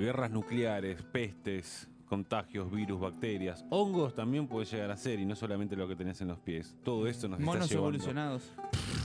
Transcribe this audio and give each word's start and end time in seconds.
guerras 0.00 0.30
nucleares, 0.30 1.02
pestes, 1.02 1.88
contagios, 2.06 2.70
virus, 2.70 2.98
bacterias, 3.00 3.64
hongos 3.70 4.14
también 4.14 4.48
puede 4.48 4.66
llegar 4.66 4.90
a 4.90 4.96
ser 4.96 5.20
y 5.20 5.26
no 5.26 5.36
solamente 5.36 5.76
lo 5.76 5.86
que 5.86 5.94
tenés 5.94 6.20
en 6.20 6.28
los 6.28 6.38
pies. 6.38 6.74
Todo 6.82 7.06
esto 7.06 7.28
nos 7.28 7.38
Monos 7.40 7.64
está 7.64 7.74
llevando. 7.74 7.88
evolucionados. 7.98 8.52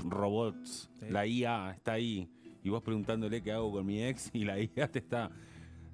Robots, 0.08 0.89
Sí. 1.00 1.05
la 1.10 1.26
IA 1.28 1.71
está 1.71 1.94
ahí 1.94 2.29
y 2.63 2.70
vos 2.70 2.81
preguntándole 2.81 3.44
qué 3.44 3.52
hago 3.52 3.71
con 3.71 3.86
mi 3.86 4.04
ex 4.04 4.29
y 4.34 4.44
la 4.46 4.60
IA 4.60 4.88
te 4.92 5.00
está 5.00 5.29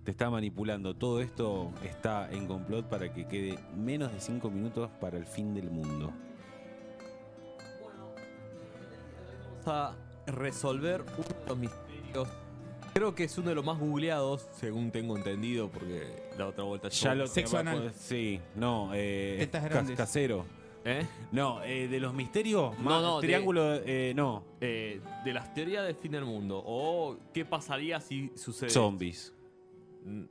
te 0.03 0.09
está 0.09 0.31
manipulando. 0.31 0.95
Todo 0.95 1.21
esto 1.21 1.71
está 1.83 2.27
en 2.31 2.47
complot 2.47 2.87
para 2.89 3.13
que 3.13 3.27
quede 3.27 3.59
menos 3.77 4.11
de 4.11 4.19
5 4.19 4.49
minutos 4.49 4.89
para 4.99 5.15
el 5.17 5.27
fin 5.27 5.53
del 5.53 5.69
mundo. 5.69 6.11
Vamos 9.63 9.67
a 9.67 9.95
resolver 10.25 11.01
uno 11.01 11.27
de 11.39 11.47
los 11.47 11.57
misterios. 11.57 12.27
Creo 12.93 13.15
que 13.15 13.23
es 13.23 13.37
uno 13.37 13.49
de 13.49 13.55
los 13.55 13.63
más 13.65 13.79
googleados, 13.79 14.47
según 14.59 14.91
tengo 14.91 15.15
entendido, 15.15 15.69
porque 15.69 16.29
la 16.37 16.47
otra 16.47 16.63
vuelta 16.65 16.89
Ya 16.89 17.15
lo 17.15 17.25
Sexo 17.27 17.57
anal. 17.57 17.93
Sí, 17.95 18.39
no, 18.55 18.91
eh, 18.93 19.37
Tetas 19.39 19.61
cas- 19.63 19.71
grandes. 19.71 19.97
casero. 19.97 20.45
¿Eh? 20.83 21.05
No, 21.31 21.63
eh, 21.63 21.87
de 21.87 21.99
los 21.99 22.13
misterios, 22.13 22.75
No, 22.79 22.83
más 22.83 23.01
no, 23.03 23.21
de- 23.21 23.27
triángulo, 23.27 23.75
eh, 23.75 24.13
no, 24.15 24.43
Eh, 24.59 24.99
de 25.23 25.33
las 25.33 25.53
teorías 25.53 25.85
del 25.85 25.95
fin 25.95 26.11
del 26.11 26.25
mundo. 26.25 26.61
O 26.65 27.17
qué 27.33 27.45
pasaría 27.45 28.01
si 28.01 28.31
sucede. 28.35 28.69
zombies. 28.71 29.33
Mm, 30.03 30.23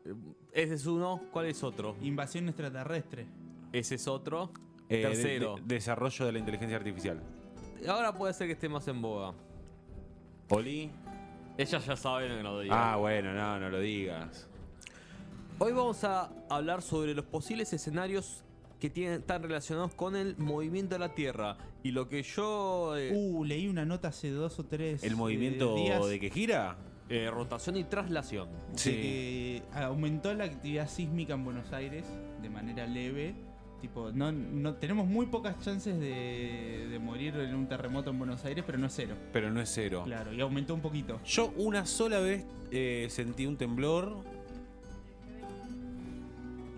Ese 0.52 0.74
es 0.74 0.84
uno. 0.86 1.22
¿Cuál 1.30 1.46
es 1.46 1.62
otro? 1.62 1.94
Invasión 2.02 2.48
extraterrestre. 2.48 3.26
Ese 3.72 3.94
es 3.94 4.08
otro. 4.08 4.50
Eh, 4.88 4.96
de- 4.96 5.02
Tercero. 5.02 5.54
de- 5.54 5.74
desarrollo 5.76 6.26
de 6.26 6.32
la 6.32 6.38
inteligencia 6.40 6.76
artificial. 6.76 7.22
Ahora 7.88 8.12
puede 8.12 8.34
ser 8.34 8.48
que 8.48 8.54
esté 8.54 8.68
más 8.68 8.86
en 8.88 9.00
boga. 9.00 9.32
Oli. 10.48 10.90
Ellas 11.60 11.84
ya 11.84 11.94
saben 11.94 12.28
que 12.38 12.42
no 12.42 12.54
lo 12.54 12.60
diga. 12.60 12.92
Ah, 12.92 12.96
bueno, 12.96 13.34
no, 13.34 13.60
no 13.60 13.68
lo 13.68 13.80
digas. 13.80 14.48
Hoy 15.58 15.72
vamos 15.72 16.02
a 16.04 16.30
hablar 16.48 16.80
sobre 16.80 17.12
los 17.14 17.26
posibles 17.26 17.70
escenarios 17.74 18.42
que 18.78 18.88
tienen, 18.88 19.20
están 19.20 19.42
relacionados 19.42 19.92
con 19.92 20.16
el 20.16 20.38
movimiento 20.38 20.94
de 20.94 21.00
la 21.00 21.14
Tierra. 21.14 21.58
Y 21.82 21.90
lo 21.90 22.08
que 22.08 22.22
yo... 22.22 22.96
eh, 22.96 23.12
Uh, 23.14 23.44
leí 23.44 23.68
una 23.68 23.84
nota 23.84 24.08
hace 24.08 24.30
dos 24.30 24.58
o 24.58 24.64
tres 24.64 25.04
¿El 25.04 25.12
eh, 25.12 25.16
movimiento 25.16 25.74
días 25.74 26.06
de 26.08 26.18
que 26.18 26.30
gira? 26.30 26.78
eh, 27.10 27.28
rotación 27.30 27.76
y 27.76 27.84
traslación. 27.84 28.48
de 28.72 28.82
que 28.82 29.62
aumentó 29.74 30.32
la 30.32 30.44
actividad 30.44 30.88
sísmica 30.88 31.34
en 31.34 31.44
Buenos 31.44 31.70
Aires 31.74 32.06
de 32.40 32.48
manera 32.48 32.86
leve. 32.86 33.34
Tipo, 33.80 34.12
no, 34.12 34.30
no 34.30 34.74
tenemos 34.74 35.06
muy 35.06 35.26
pocas 35.26 35.58
chances 35.60 35.98
de, 35.98 36.86
de 36.90 36.98
morir 36.98 37.34
en 37.36 37.54
un 37.54 37.66
terremoto 37.66 38.10
en 38.10 38.18
Buenos 38.18 38.44
Aires, 38.44 38.62
pero 38.66 38.76
no 38.76 38.86
es 38.86 38.92
cero. 38.94 39.14
Pero 39.32 39.50
no 39.50 39.60
es 39.60 39.70
cero. 39.72 40.02
Claro, 40.04 40.32
y 40.34 40.40
aumentó 40.40 40.74
un 40.74 40.82
poquito. 40.82 41.18
Yo 41.24 41.52
una 41.56 41.86
sola 41.86 42.20
vez 42.20 42.44
eh, 42.70 43.06
sentí 43.10 43.46
un 43.46 43.56
temblor. 43.56 44.16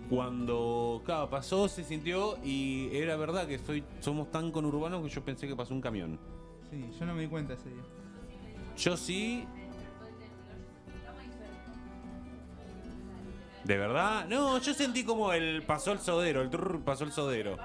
Cuando 0.09 1.01
claro, 1.05 1.29
pasó, 1.29 1.67
se 1.67 1.83
sintió 1.83 2.37
y 2.43 2.89
era 2.95 3.15
verdad 3.15 3.47
que 3.47 3.57
soy, 3.57 3.83
somos 3.99 4.31
tan 4.31 4.51
conurbanos 4.51 5.03
que 5.03 5.09
yo 5.09 5.23
pensé 5.23 5.47
que 5.47 5.55
pasó 5.55 5.73
un 5.73 5.81
camión. 5.81 6.19
Sí, 6.69 6.85
yo 6.99 7.05
no 7.05 7.15
me 7.15 7.23
di 7.23 7.27
cuenta 7.27 7.53
ese 7.53 7.69
día. 7.69 7.83
Yo 8.77 8.95
sí. 8.95 9.45
¿De 13.63 13.77
verdad? 13.77 14.25
No, 14.27 14.57
yo 14.59 14.73
sentí 14.73 15.03
como 15.05 15.31
el 15.31 15.63
pasó 15.63 15.91
el 15.93 15.99
sodero, 15.99 16.41
el 16.41 16.49
trrr, 16.49 16.81
pasó 16.83 17.03
el 17.05 17.11
sodero. 17.11 17.57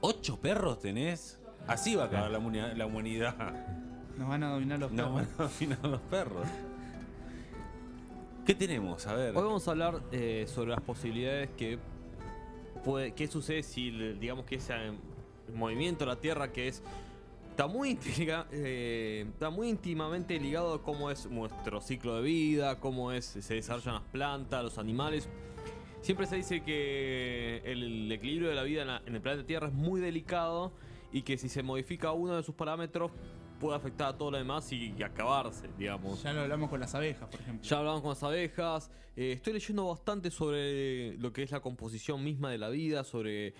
¿Ocho 0.00 0.38
perros 0.40 0.80
tenés? 0.80 1.38
Así 1.66 1.94
va 1.94 2.04
a 2.04 2.06
acabar 2.06 2.30
la, 2.30 2.38
humani- 2.38 2.74
la 2.74 2.86
humanidad. 2.86 3.34
Nos 4.16 4.28
van 4.28 4.42
a 4.42 4.50
dominar 4.52 4.78
los 4.78 4.90
No 4.92 5.14
perros. 5.14 5.28
van 5.36 5.46
a 5.46 5.48
afinar 5.50 5.78
los 5.86 6.00
perros. 6.02 6.46
¿Qué 8.46 8.54
tenemos? 8.54 9.06
A 9.06 9.14
ver. 9.14 9.36
Hoy 9.36 9.44
vamos 9.44 9.68
a 9.68 9.70
hablar 9.72 10.00
eh, 10.10 10.46
sobre 10.48 10.70
las 10.70 10.80
posibilidades 10.80 11.50
que 11.50 11.78
puede, 12.82 13.12
qué 13.12 13.28
sucede 13.28 13.62
si 13.62 13.90
digamos 13.90 14.46
que 14.46 14.54
ese 14.56 14.72
eh, 14.74 14.92
movimiento 15.54 16.04
de 16.06 16.10
la 16.10 16.16
Tierra 16.16 16.50
que 16.50 16.68
es 16.68 16.82
está 17.60 17.70
muy 17.70 17.90
intriga- 17.90 18.46
eh, 18.52 19.26
está 19.34 19.50
muy 19.50 19.68
íntimamente 19.68 20.40
ligado 20.40 20.72
a 20.72 20.82
cómo 20.82 21.10
es 21.10 21.26
nuestro 21.30 21.82
ciclo 21.82 22.16
de 22.16 22.22
vida, 22.22 22.80
cómo 22.80 23.12
es 23.12 23.26
se 23.26 23.52
desarrollan 23.54 23.96
las 23.96 24.04
plantas, 24.04 24.64
los 24.64 24.78
animales. 24.78 25.28
Siempre 26.00 26.26
se 26.26 26.36
dice 26.36 26.62
que 26.62 27.60
el, 27.66 28.10
equilibrio 28.10 28.48
de 28.48 28.54
la 28.54 28.62
vida 28.62 28.80
en, 28.80 28.88
la- 28.88 29.02
en 29.04 29.14
el 29.14 29.20
planeta 29.20 29.46
Tierra 29.46 29.66
es 29.66 29.74
muy 29.74 30.00
delicado 30.00 30.72
y 31.12 31.20
que 31.20 31.36
si 31.36 31.50
se 31.50 31.62
modifica 31.62 32.12
uno 32.12 32.34
de 32.34 32.42
sus 32.42 32.54
parámetros 32.54 33.10
puede 33.58 33.76
afectar 33.76 34.08
a 34.14 34.16
todo 34.16 34.30
lo 34.30 34.38
demás 34.38 34.72
y, 34.72 34.94
y 34.98 35.02
acabarse, 35.02 35.68
digamos. 35.76 36.22
Ya 36.22 36.32
lo 36.32 36.40
hablamos 36.40 36.70
con 36.70 36.80
las 36.80 36.94
abejas, 36.94 37.28
por 37.28 37.40
ejemplo. 37.42 37.68
Ya 37.68 37.76
hablamos 37.76 38.00
con 38.00 38.08
las 38.08 38.22
abejas. 38.22 38.90
eh, 39.16 39.32
estoy 39.32 39.52
leyendo 39.52 39.86
bastante 39.86 40.30
sobre 40.30 41.18
lo 41.18 41.30
que 41.30 41.42
es 41.42 41.50
la 41.50 41.60
composición 41.60 42.24
misma 42.24 42.50
de 42.50 42.56
la 42.56 42.70
vida, 42.70 43.04
sobre 43.04 43.52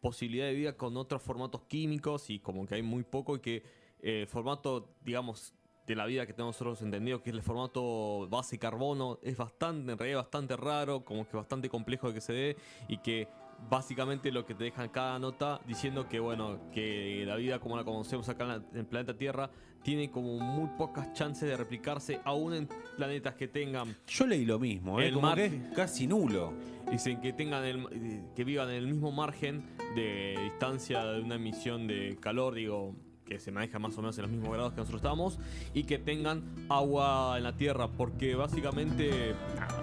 posibilidad 0.00 0.46
de 0.46 0.54
vida 0.54 0.76
con 0.76 0.96
otros 0.96 1.22
formatos 1.22 1.62
químicos 1.62 2.30
y 2.30 2.38
como 2.38 2.66
que 2.66 2.76
hay 2.76 2.82
muy 2.82 3.02
poco 3.02 3.36
y 3.36 3.40
que 3.40 3.56
eh, 4.02 4.22
el 4.22 4.26
formato, 4.26 4.94
digamos, 5.04 5.54
de 5.86 5.96
la 5.96 6.06
vida 6.06 6.26
que 6.26 6.32
tenemos 6.32 6.54
nosotros 6.54 6.82
entendido, 6.82 7.22
que 7.22 7.30
es 7.30 7.36
el 7.36 7.42
formato 7.42 8.28
base 8.28 8.58
carbono, 8.58 9.18
es 9.22 9.36
bastante, 9.36 9.92
en 9.92 9.98
realidad 9.98 10.20
bastante 10.20 10.56
raro, 10.56 11.04
como 11.04 11.28
que 11.28 11.36
bastante 11.36 11.68
complejo 11.68 12.08
de 12.08 12.14
que 12.14 12.20
se 12.20 12.32
dé 12.32 12.56
y 12.88 12.98
que 12.98 13.28
básicamente 13.68 14.32
lo 14.32 14.44
que 14.46 14.54
te 14.54 14.64
dejan 14.64 14.88
cada 14.88 15.18
nota 15.18 15.60
diciendo 15.66 16.08
que 16.08 16.18
bueno, 16.20 16.58
que 16.72 17.24
la 17.26 17.36
vida 17.36 17.58
como 17.60 17.76
la 17.76 17.84
conocemos 17.84 18.28
acá 18.28 18.44
en, 18.44 18.48
la- 18.48 18.54
en 18.72 18.78
el 18.78 18.86
planeta 18.86 19.16
Tierra 19.16 19.50
tiene 19.82 20.10
como 20.10 20.38
muy 20.38 20.68
pocas 20.76 21.12
chances 21.14 21.48
de 21.48 21.56
replicarse 21.56 22.20
aún 22.24 22.52
en 22.54 22.68
planetas 22.96 23.34
que 23.34 23.48
tengan 23.48 23.96
Yo 24.06 24.26
leí 24.26 24.44
lo 24.44 24.58
mismo, 24.58 25.00
¿eh? 25.00 25.08
El 25.08 25.14
como 25.14 25.34
que 25.34 25.42
margen. 25.42 25.66
es 25.70 25.76
casi 25.76 26.06
nulo. 26.06 26.52
Dicen 26.90 27.20
que 27.20 27.32
tengan 27.32 27.64
el, 27.64 27.86
eh, 27.92 28.22
que 28.36 28.44
vivan 28.44 28.68
en 28.68 28.74
el 28.76 28.86
mismo 28.88 29.10
margen 29.10 29.62
de 29.94 30.36
distancia 30.42 31.02
de 31.04 31.20
una 31.22 31.36
emisión 31.36 31.86
de 31.86 32.18
calor, 32.20 32.54
digo, 32.54 32.94
que 33.24 33.38
se 33.38 33.52
maneja 33.52 33.78
más 33.78 33.96
o 33.96 34.02
menos 34.02 34.18
en 34.18 34.22
los 34.22 34.30
mismos 34.32 34.52
grados 34.52 34.72
que 34.72 34.80
nosotros 34.80 35.00
estamos, 35.00 35.38
y 35.72 35.84
que 35.84 35.98
tengan 35.98 36.42
agua 36.68 37.34
en 37.38 37.44
la 37.44 37.56
Tierra, 37.56 37.88
porque 37.88 38.34
básicamente 38.34 39.34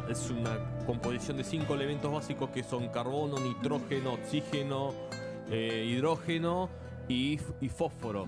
es 0.10 0.30
una 0.30 0.58
composición 0.86 1.38
de 1.38 1.44
cinco 1.44 1.76
elementos 1.76 2.12
básicos 2.12 2.50
que 2.50 2.64
son 2.64 2.88
carbono, 2.90 3.40
nitrógeno, 3.40 4.14
oxígeno, 4.14 4.94
eh, 5.50 5.86
hidrógeno 5.88 6.70
y, 7.08 7.40
y 7.62 7.70
fósforo. 7.70 8.28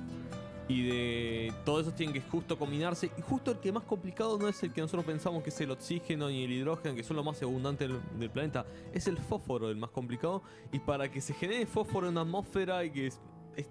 Y 0.68 0.88
de 0.88 1.54
todos 1.66 1.82
esos 1.82 1.96
tienen 1.96 2.14
que 2.14 2.22
justo 2.22 2.58
combinarse. 2.58 3.10
Y 3.18 3.22
justo 3.22 3.52
el 3.52 3.58
que 3.58 3.72
más 3.72 3.84
complicado 3.84 4.38
no 4.38 4.48
es 4.48 4.62
el 4.62 4.72
que 4.72 4.82
nosotros 4.82 5.04
pensamos 5.04 5.42
que 5.42 5.50
es 5.50 5.62
el 5.62 5.72
oxígeno 5.72 6.30
ni 6.30 6.44
el 6.44 6.52
hidrógeno, 6.52 6.94
que 6.96 7.04
son 7.04 7.16
los 7.16 7.26
más 7.26 7.42
abundantes 7.42 7.90
del, 8.20 8.30
planeta. 8.30 8.66
Es 8.94 9.08
el 9.08 9.18
fósforo 9.18 9.70
el 9.70 9.78
más 9.78 9.90
complicado. 9.90 10.44
Y 10.72 10.80
para 10.80 11.10
que 11.10 11.22
se 11.22 11.34
genere 11.34 11.66
fósforo 11.66 12.08
en 12.08 12.14
una 12.14 12.22
atmósfera 12.22 12.84
y 12.86 12.92
que 12.92 13.08
es, 13.08 13.20
es, 13.56 13.68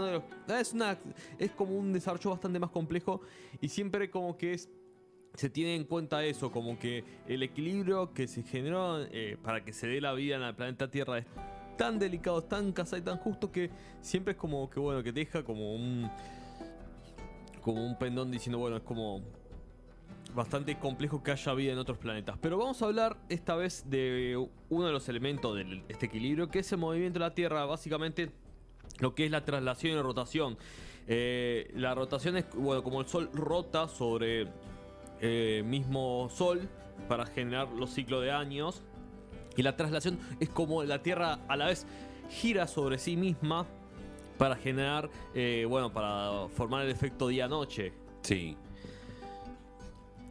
ah, 0.00 0.20
es, 0.58 0.72
una, 0.72 0.98
es 1.38 1.52
como 1.52 1.78
un 1.78 1.92
desarrollo 1.92 2.30
bastante 2.30 2.58
más 2.58 2.70
complejo. 2.70 3.20
Y 3.60 3.68
siempre 3.68 4.10
como 4.10 4.36
que 4.36 4.54
es 4.54 4.68
se 5.34 5.50
tiene 5.50 5.74
en 5.76 5.84
cuenta 5.84 6.24
eso, 6.24 6.50
como 6.50 6.78
que 6.78 7.04
el 7.26 7.42
equilibrio 7.42 8.12
que 8.12 8.26
se 8.26 8.42
generó 8.42 9.02
eh, 9.02 9.36
para 9.42 9.64
que 9.64 9.72
se 9.72 9.86
dé 9.86 10.00
la 10.00 10.12
vida 10.12 10.36
en 10.36 10.42
el 10.42 10.54
planeta 10.54 10.90
Tierra 10.90 11.18
es 11.18 11.26
tan 11.76 11.98
delicado, 11.98 12.42
tan 12.42 12.72
casado 12.72 12.98
y 12.98 13.04
tan 13.04 13.18
justo 13.18 13.52
que 13.52 13.70
siempre 14.00 14.32
es 14.32 14.38
como 14.38 14.68
que 14.68 14.80
bueno, 14.80 15.02
que 15.02 15.12
deja 15.12 15.44
como 15.44 15.74
un 15.74 16.10
como 17.60 17.84
un 17.84 17.98
pendón 17.98 18.30
diciendo, 18.30 18.58
bueno, 18.58 18.76
es 18.78 18.82
como 18.82 19.22
bastante 20.34 20.78
complejo 20.78 21.22
que 21.22 21.32
haya 21.32 21.54
vida 21.54 21.72
en 21.72 21.78
otros 21.78 21.98
planetas. 21.98 22.38
Pero 22.40 22.58
vamos 22.58 22.80
a 22.82 22.86
hablar 22.86 23.18
esta 23.28 23.56
vez 23.56 23.84
de 23.88 24.36
uno 24.68 24.86
de 24.86 24.92
los 24.92 25.08
elementos 25.08 25.54
de 25.56 25.82
este 25.88 26.06
equilibrio, 26.06 26.48
que 26.48 26.60
es 26.60 26.72
el 26.72 26.78
movimiento 26.78 27.18
de 27.18 27.26
la 27.26 27.34
Tierra, 27.34 27.64
básicamente 27.66 28.30
lo 29.00 29.14
que 29.14 29.26
es 29.26 29.30
la 29.30 29.44
traslación 29.44 29.98
y 29.98 30.02
rotación. 30.02 30.56
Eh, 31.06 31.70
la 31.74 31.94
rotación 31.94 32.36
es, 32.36 32.46
bueno, 32.54 32.82
como 32.82 33.00
el 33.00 33.06
Sol 33.06 33.30
rota 33.32 33.88
sobre 33.88 34.48
eh, 35.20 35.62
mismo 35.64 36.28
Sol 36.30 36.68
para 37.08 37.26
generar 37.26 37.68
los 37.68 37.90
ciclos 37.90 38.22
de 38.22 38.30
años. 38.32 38.82
Y 39.56 39.62
la 39.62 39.76
traslación 39.76 40.18
es 40.40 40.48
como 40.48 40.84
la 40.84 41.02
Tierra 41.02 41.40
a 41.48 41.56
la 41.56 41.66
vez 41.66 41.86
gira 42.30 42.66
sobre 42.66 42.98
sí 42.98 43.16
misma 43.16 43.66
para 44.36 44.54
generar, 44.56 45.10
eh, 45.34 45.66
bueno, 45.68 45.92
para 45.92 46.48
formar 46.50 46.84
el 46.84 46.90
efecto 46.90 47.28
día-noche. 47.28 47.92
Sí. 48.22 48.56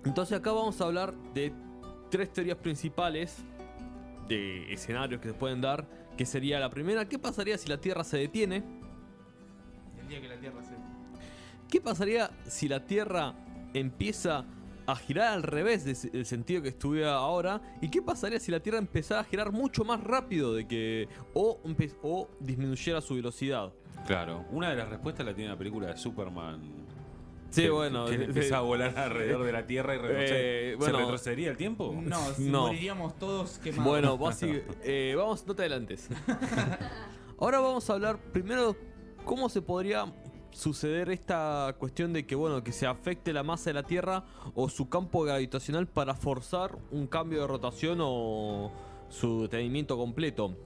Entonces 0.06 0.38
acá 0.38 0.52
vamos 0.52 0.80
a 0.80 0.86
hablar 0.86 1.14
de 1.34 1.52
tres 2.10 2.32
teorías 2.32 2.58
principales 2.58 3.38
de 4.28 4.72
escenarios 4.74 5.20
que 5.22 5.30
se 5.30 5.34
pueden 5.34 5.62
dar, 5.62 5.86
que 6.18 6.26
sería 6.26 6.60
la 6.60 6.70
primera, 6.70 7.08
¿qué 7.08 7.20
pasaría 7.20 7.58
si 7.58 7.68
la 7.68 7.78
Tierra 7.78 8.04
se 8.04 8.18
detiene? 8.18 8.64
El 10.00 10.08
día 10.08 10.22
que 10.22 10.28
la 10.28 10.38
Tierra 10.38 10.64
se... 10.64 10.76
¿Qué 11.70 11.82
pasaría 11.82 12.32
si 12.48 12.70
la 12.70 12.86
Tierra 12.86 13.34
empieza 13.74 14.46
a 14.88 14.96
girar 14.96 15.34
al 15.34 15.44
revés 15.44 15.84
de- 15.86 16.10
del 16.10 16.26
sentido 16.26 16.62
que 16.62 16.70
estuviera 16.70 17.14
ahora? 17.16 17.62
¿Y 17.82 17.90
qué 17.90 18.02
pasaría 18.02 18.40
si 18.40 18.52
la 18.52 18.60
Tierra 18.62 18.80
empezara 18.80 19.22
a 19.22 19.24
girar 19.26 19.52
mucho 19.52 19.84
más 19.84 20.02
rápido 20.04 20.54
de 20.56 20.66
que 20.68 21.08
o, 21.34 21.60
disminuyera 22.40 23.02
su 23.02 23.16
velocidad? 23.16 23.74
Claro. 24.08 24.46
Una 24.52 24.70
de 24.70 24.78
las 24.78 24.88
respuestas 24.90 25.26
la 25.26 25.34
tiene 25.36 25.50
la 25.52 25.58
película 25.58 25.88
de 25.88 25.98
Superman. 25.98 26.62
Sí, 27.50 27.62
Que- 27.64 27.70
bueno, 27.70 28.06
Que 28.06 28.16
empieza 28.16 28.58
a 28.58 28.62
volar 28.62 28.98
alrededor 28.98 29.46
de 29.46 29.52
la 29.54 29.66
Tierra 29.66 29.96
y 29.96 29.98
retroceder. 30.00 30.74
Eh, 30.74 30.76
bueno. 30.78 30.98
¿Se 30.98 31.02
retrocedería 31.04 31.50
el 31.52 31.58
tiempo? 31.58 31.94
No, 32.02 32.20
No. 32.40 32.62
moriríamos 32.68 33.18
todos 33.18 33.58
quemados. 33.60 33.86
Bueno, 33.86 34.18
basi- 34.20 34.64
eh, 34.84 35.14
vamos, 35.18 35.46
no 35.48 35.56
te 35.56 35.62
adelantes. 35.64 36.08
Ahora 37.40 37.60
vamos 37.60 37.90
a 37.90 37.94
hablar 37.94 38.18
primero 38.32 38.76
cómo 39.26 39.48
se 39.50 39.62
podría 39.62 40.06
suceder 40.58 41.10
esta 41.12 41.76
cuestión 41.78 42.14
de 42.14 42.26
que 42.26 42.34
bueno 42.34 42.64
que 42.64 42.72
se 42.72 42.88
afecte 42.88 43.32
la 43.32 43.44
masa 43.44 43.70
de 43.70 43.76
la 43.76 43.84
Tierra 43.84 44.26
o 44.56 44.70
su 44.70 44.90
campo 44.90 45.22
gravitacional 45.22 45.88
para 45.88 46.16
forzar 46.16 46.76
un 46.92 47.06
cambio 47.06 47.42
de 47.42 47.48
rotación 47.48 48.00
o 48.02 48.72
su 49.10 49.44
detenimiento 49.44 49.98
completo. 49.98 50.58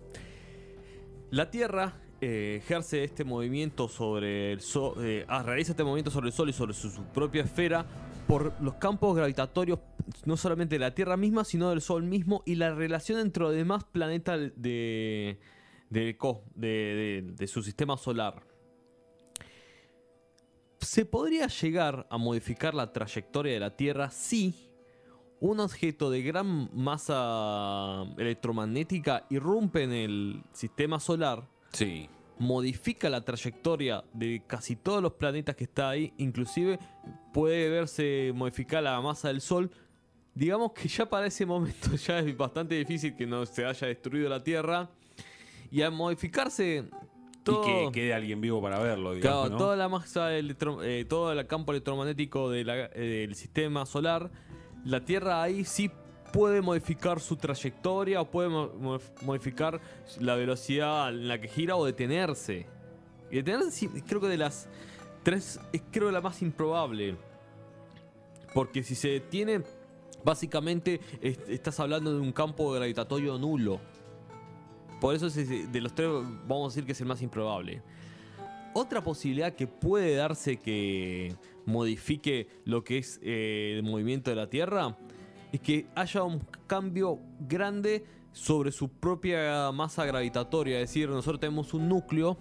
La 1.30 1.52
Tierra 1.52 1.94
eh, 2.22 2.60
ejerce 2.64 3.04
este 3.04 3.26
movimiento 3.26 3.90
sobre 3.90 4.54
el 4.54 4.62
Sol, 4.62 4.96
realiza 4.98 5.74
este 5.74 5.84
movimiento 5.84 6.10
sobre 6.10 6.28
el 6.28 6.34
Sol 6.34 6.50
y 6.50 6.54
sobre 6.54 6.74
su, 6.74 7.04
propia 7.14 7.44
esfera 7.44 7.86
por 8.28 8.54
los 8.62 8.76
campos 8.76 9.16
gravitatorios 9.16 9.80
no 10.26 10.38
solamente 10.38 10.76
de 10.76 10.80
la 10.80 10.96
Tierra 10.96 11.18
misma, 11.18 11.44
sino 11.44 11.70
del 11.70 11.82
Sol 11.82 12.04
mismo 12.04 12.44
y 12.46 12.56
la 12.56 12.74
relación 12.74 13.20
entre 13.20 13.44
los 13.44 13.54
demás 13.54 13.84
planetas 13.84 14.40
de- 14.56 15.38
de 15.90 17.48
su 17.48 17.62
sistema 17.62 17.98
solar. 17.98 18.51
¿Se 20.82 21.06
podría 21.06 21.48
llegar 21.48 22.08
a 22.10 22.18
modificar 22.18 22.74
la 22.74 22.92
trayectoria 22.92 23.54
de 23.54 23.60
la 23.60 23.76
Tierra 23.76 24.10
si 24.10 24.54
un 25.40 25.60
objeto 25.60 26.10
de 26.10 26.22
gran 26.22 26.70
masa 26.74 28.04
electromagnética 28.18 29.26
irrumpe 29.30 29.84
en 29.84 29.92
el 29.94 30.44
sistema 30.52 31.00
solar, 31.00 31.48
Sí. 31.74 32.10
modifica 32.38 33.10
la 33.10 33.22
trayectoria 33.22 34.04
de 34.14 34.44
casi 34.46 34.76
todos 34.76 35.02
los 35.02 35.14
planetas 35.14 35.56
que 35.56 35.64
está 35.66 35.90
ahí, 35.90 36.14
inclusive 36.18 36.80
puede 37.34 37.70
verse 37.70 38.32
modificar 38.36 38.84
la 38.84 39.00
masa 39.02 39.28
del 39.30 39.42
Sol. 39.42 39.72
Digamos 40.34 40.72
que 40.74 40.88
ya 40.88 41.08
para 41.08 41.28
ese 41.28 41.46
momento 41.46 41.96
ya 42.08 42.20
es 42.20 42.36
bastante 42.38 42.76
difícil 42.76 43.16
que 43.16 43.26
no 43.28 43.46
se 43.46 43.66
haya 43.66 43.88
destruido 43.88 44.30
la 44.30 44.44
Tierra. 44.44 44.90
Y 45.72 45.82
al 45.84 45.92
modificarse 45.92 46.90
todo... 47.44 47.62
Y 47.62 47.86
que 47.88 47.92
quede 47.92 48.14
alguien 48.14 48.40
vivo 48.42 48.62
para 48.62 48.80
verlo, 48.80 49.14
digamos, 49.14 49.40
Claro, 49.42 49.50
¿no? 49.52 49.58
toda 49.58 49.76
la 49.76 49.90
masa, 49.90 50.36
electro- 50.38 50.84
eh, 50.84 51.06
todo 51.06 51.32
el 51.32 51.48
campo 51.48 51.72
electromagnético 51.72 52.50
de 52.50 52.64
la- 52.64 52.86
eh, 52.94 53.26
del 53.28 53.36
sistema 53.36 53.86
solar, 53.86 54.30
la 54.86 55.04
Tierra 55.06 55.42
ahí 55.42 55.64
sí 55.66 55.92
puede 56.34 56.62
modificar 56.62 57.20
su 57.20 57.36
trayectoria 57.36 58.22
o 58.22 58.26
puede 58.32 58.50
mo- 58.50 58.72
mo- 58.80 59.00
modificar 59.24 59.82
la 60.20 60.36
velocidad 60.36 61.10
en 61.10 61.28
la 61.28 61.40
que 61.42 61.48
gira 61.48 61.76
o 61.76 61.86
detenerse. 61.86 62.68
Y 63.30 63.36
detenerse 63.38 63.72
sí, 63.72 63.90
creo 64.08 64.22
que 64.22 64.28
de 64.28 64.38
las 64.38 64.70
tres 65.24 65.60
es 65.74 65.82
creo 65.92 66.10
la 66.12 66.22
más 66.22 66.42
improbable. 66.42 67.16
Porque 68.54 68.84
si 68.84 68.96
se 68.96 69.10
detiene, 69.10 69.62
básicamente 70.24 71.00
es- 71.22 71.40
estás 71.48 71.80
hablando 71.80 72.14
de 72.14 72.20
un 72.20 72.32
campo 72.32 72.72
gravitatorio 72.72 73.38
nulo. 73.38 73.80
Por 75.02 75.16
eso 75.16 75.28
es- 75.28 75.72
de 75.72 75.82
los 75.82 75.94
tres 75.94 76.10
vamos 76.48 76.66
a 76.66 76.68
decir 76.70 76.86
que 76.86 76.94
es 76.94 77.02
el 77.02 77.08
más 77.08 77.22
improbable. 77.22 77.82
Otra 78.74 79.04
posibilidad 79.04 79.54
que 79.54 79.68
puede 79.68 80.16
darse 80.16 80.56
que 80.58 81.36
modifique 81.66 82.48
lo 82.64 82.84
que 82.86 83.00
es 83.00 83.20
eh, 83.22 83.74
el 83.78 83.84
movimiento 83.84 84.30
de 84.30 84.36
la 84.38 84.48
Tierra 84.50 84.96
es 85.52 85.60
que 85.60 85.88
haya 85.96 86.24
un 86.24 86.40
cambio 86.68 87.20
grande 87.40 88.06
sobre 88.32 88.72
su 88.72 88.88
propia 88.88 89.72
masa 89.74 90.06
gravitatoria. 90.06 90.80
Es 90.80 90.90
decir, 90.90 91.10
nosotros 91.10 91.42
tenemos 91.42 91.74
un 91.74 91.90
núcleo 91.90 92.38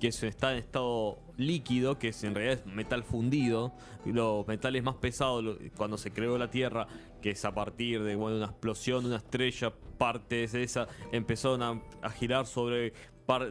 que 0.00 0.08
es- 0.08 0.22
está 0.22 0.52
en 0.52 0.58
estado 0.58 1.18
líquido, 1.36 1.98
que 1.98 2.08
es, 2.08 2.24
en 2.24 2.34
realidad 2.34 2.60
es 2.64 2.66
metal 2.72 3.02
fundido. 3.04 3.72
Los 4.04 4.46
metales 4.46 4.82
más 4.82 4.96
pesados, 4.96 5.58
cuando 5.76 5.98
se 5.98 6.12
creó 6.12 6.38
la 6.38 6.50
Tierra, 6.50 6.86
que 7.22 7.30
es 7.30 7.44
a 7.44 7.52
partir 7.54 8.02
de 8.02 8.14
bueno, 8.16 8.36
una 8.36 8.46
explosión 8.46 9.02
de 9.02 9.08
una 9.08 9.18
estrella, 9.18 9.72
partes 9.98 10.52
de 10.52 10.62
esa 10.62 10.86
empezaron 11.12 11.62
a, 11.62 12.10
girar 12.10 12.46
sobre 12.46 12.92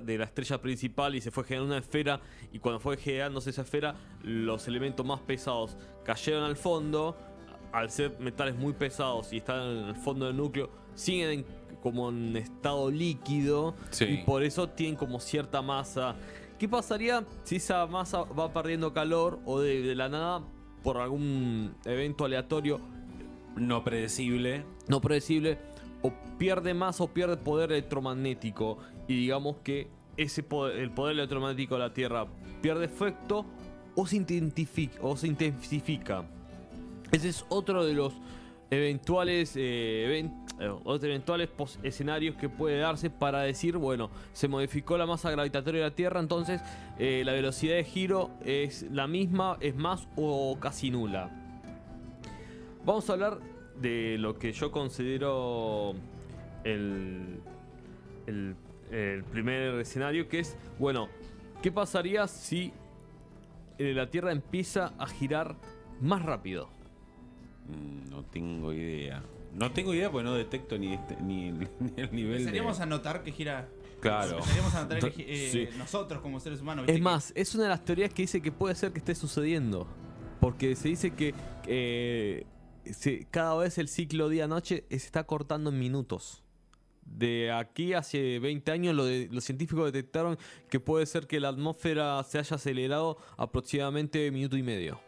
de 0.03 0.17
la 0.17 0.23
estrella 0.23 0.59
principal 0.59 1.13
y 1.13 1.21
se 1.21 1.29
fue 1.29 1.43
generando 1.43 1.75
una 1.75 1.79
esfera. 1.85 2.19
Y 2.51 2.57
cuando 2.59 2.79
fue 2.79 2.97
generándose 2.97 3.51
esa 3.51 3.61
esfera, 3.61 3.95
los 4.23 4.67
elementos 4.67 5.05
más 5.05 5.19
pesados 5.21 5.77
cayeron 6.03 6.43
al 6.43 6.55
fondo. 6.55 7.15
Al 7.73 7.91
ser 7.91 8.17
metales 8.19 8.55
muy 8.55 8.71
pesados 8.73 9.33
y 9.33 9.37
están 9.37 9.61
en 9.61 9.85
el 9.89 9.95
fondo 9.95 10.25
del 10.25 10.37
núcleo, 10.37 10.71
siguen 10.95 11.29
en- 11.39 11.45
como 11.81 12.09
en 12.09 12.35
estado 12.37 12.89
líquido 12.91 13.75
Sí. 13.91 14.05
y 14.05 14.17
por 14.23 14.43
eso 14.43 14.69
tienen 14.69 14.95
como 14.95 15.19
cierta 15.19 15.61
masa. 15.61 16.15
¿Qué 16.59 16.67
pasaría 16.67 17.23
si 17.43 17.57
esa 17.57 17.85
masa 17.87 18.23
va 18.23 18.51
perdiendo 18.51 18.91
calor 18.93 19.39
o 19.45 19.59
de, 19.59 19.81
de 19.81 19.95
la 19.95 20.09
nada 20.09 20.41
por 20.83 20.97
algún 20.97 21.75
evento 21.85 22.25
aleatorio 22.25 22.79
No 23.55 23.83
predecible. 23.83 24.63
no 24.87 24.99
predecible 25.01 25.57
o 26.01 26.11
pierde 26.37 26.73
masa 26.73 27.03
o 27.03 27.07
pierde 27.07 27.37
poder 27.37 27.71
electromagnético 27.71 28.77
y 29.07 29.15
digamos 29.15 29.57
que 29.63 29.87
ese 30.17 30.41
poder- 30.43 30.77
el 30.79 30.91
poder 30.91 31.13
electromagnético 31.13 31.75
de 31.75 31.79
la 31.79 31.93
Tierra 31.93 32.25
pierde 32.61 32.85
efecto 32.85 33.45
o 33.95 34.05
se, 34.07 34.15
intensifica, 34.17 34.99
o 35.01 35.15
se 35.17 35.27
intensifica. 35.27 36.23
Ese 37.11 37.29
es 37.29 37.45
otro 37.49 37.83
de 37.85 37.93
los 37.93 38.13
eventuales 38.69 39.55
eh, 39.55 40.05
even- 40.07 40.45
eh, 40.59 40.71
eventuales 41.01 41.49
escenarios 41.83 42.35
que 42.35 42.49
puede 42.49 42.79
darse 42.79 43.09
para 43.09 43.41
decir, 43.41 43.77
bueno, 43.77 44.09
se 44.33 44.47
modificó 44.47 44.97
la 44.97 45.05
masa 45.05 45.31
gravitatoria 45.31 45.83
de 45.83 45.89
la 45.89 45.95
Tierra, 45.95 46.19
entonces 46.19 46.61
eh, 46.99 47.23
la 47.25 47.31
velocidad 47.33 47.75
de 47.75 47.83
giro 47.83 48.31
es 48.43 48.83
la 48.91 49.07
misma, 49.07 49.57
es 49.61 49.75
más 49.75 50.07
o 50.15 50.57
casi 50.59 50.91
nula. 50.91 51.29
Vamos 52.85 53.09
a 53.09 53.13
hablar 53.13 53.39
de 53.79 54.17
lo 54.17 54.39
que 54.39 54.51
yo 54.51 54.71
considero 54.71 55.93
el, 56.63 57.39
el, 58.25 58.55
el 58.91 59.23
primer 59.25 59.75
escenario, 59.79 60.27
que 60.27 60.39
es, 60.39 60.57
bueno, 60.79 61.07
¿qué 61.61 61.71
pasaría 61.71 62.27
si 62.27 62.73
eh, 63.77 63.93
la 63.93 64.09
Tierra 64.09 64.31
empieza 64.31 64.93
a 64.97 65.07
girar 65.07 65.55
más 66.01 66.23
rápido? 66.23 66.69
Mm, 67.67 68.09
No 68.09 68.23
tengo 68.25 68.73
idea. 68.73 69.23
No 69.53 69.71
tengo 69.71 69.93
idea 69.93 70.11
porque 70.11 70.23
no 70.25 70.33
detecto 70.35 70.77
ni, 70.77 70.93
este- 70.93 71.17
ni, 71.21 71.47
el, 71.49 71.57
ni 71.79 71.93
el 72.01 72.11
nivel 72.15 72.33
Empezaríamos 72.37 72.77
de... 72.77 72.83
a 72.83 72.85
notar 72.85 73.23
que 73.23 73.31
gira. 73.31 73.67
Claro. 73.99 74.33
Empezaríamos 74.37 74.75
a 74.75 74.81
notar 74.83 75.11
que 75.11 75.25
eh, 75.47 75.49
Sí. 75.51 75.77
nosotros 75.77 76.21
como 76.21 76.39
seres 76.39 76.61
humanos. 76.61 76.83
¿viste? 76.83 76.93
Es 76.93 76.97
Que- 76.99 77.03
más, 77.03 77.33
es 77.35 77.55
una 77.55 77.63
de 77.63 77.69
las 77.69 77.83
teorías 77.83 78.13
que 78.13 78.21
dice 78.23 78.41
que 78.41 78.51
puede 78.51 78.75
ser 78.75 78.91
que 78.91 78.99
esté 78.99 79.15
sucediendo. 79.15 79.87
Porque 80.39 80.75
se 80.75 80.89
dice 80.89 81.11
que 81.15 81.33
eh, 81.65 82.45
se- 82.85 83.25
cada 83.31 83.55
vez 83.57 83.77
el 83.79 83.87
ciclo 83.87 84.29
día-noche 84.29 84.85
se 84.89 84.95
está 84.95 85.23
cortando 85.25 85.71
en 85.71 85.79
minutos. 85.79 86.43
De 87.03 87.51
aquí 87.53 87.93
hace 87.93 88.37
20 88.39 88.69
años 88.71 88.93
lo 88.93 89.05
de- 89.05 89.29
los 89.31 89.43
científicos 89.45 89.85
detectaron 89.91 90.37
que 90.69 90.79
puede 90.79 91.05
ser 91.07 91.25
que 91.25 91.39
la 91.39 91.47
atmósfera 91.49 92.21
se 92.23 92.37
haya 92.37 92.57
acelerado 92.57 93.17
aproximadamente 93.37 94.29
minuto 94.29 94.57
y 94.57 94.61
medio. 94.63 94.99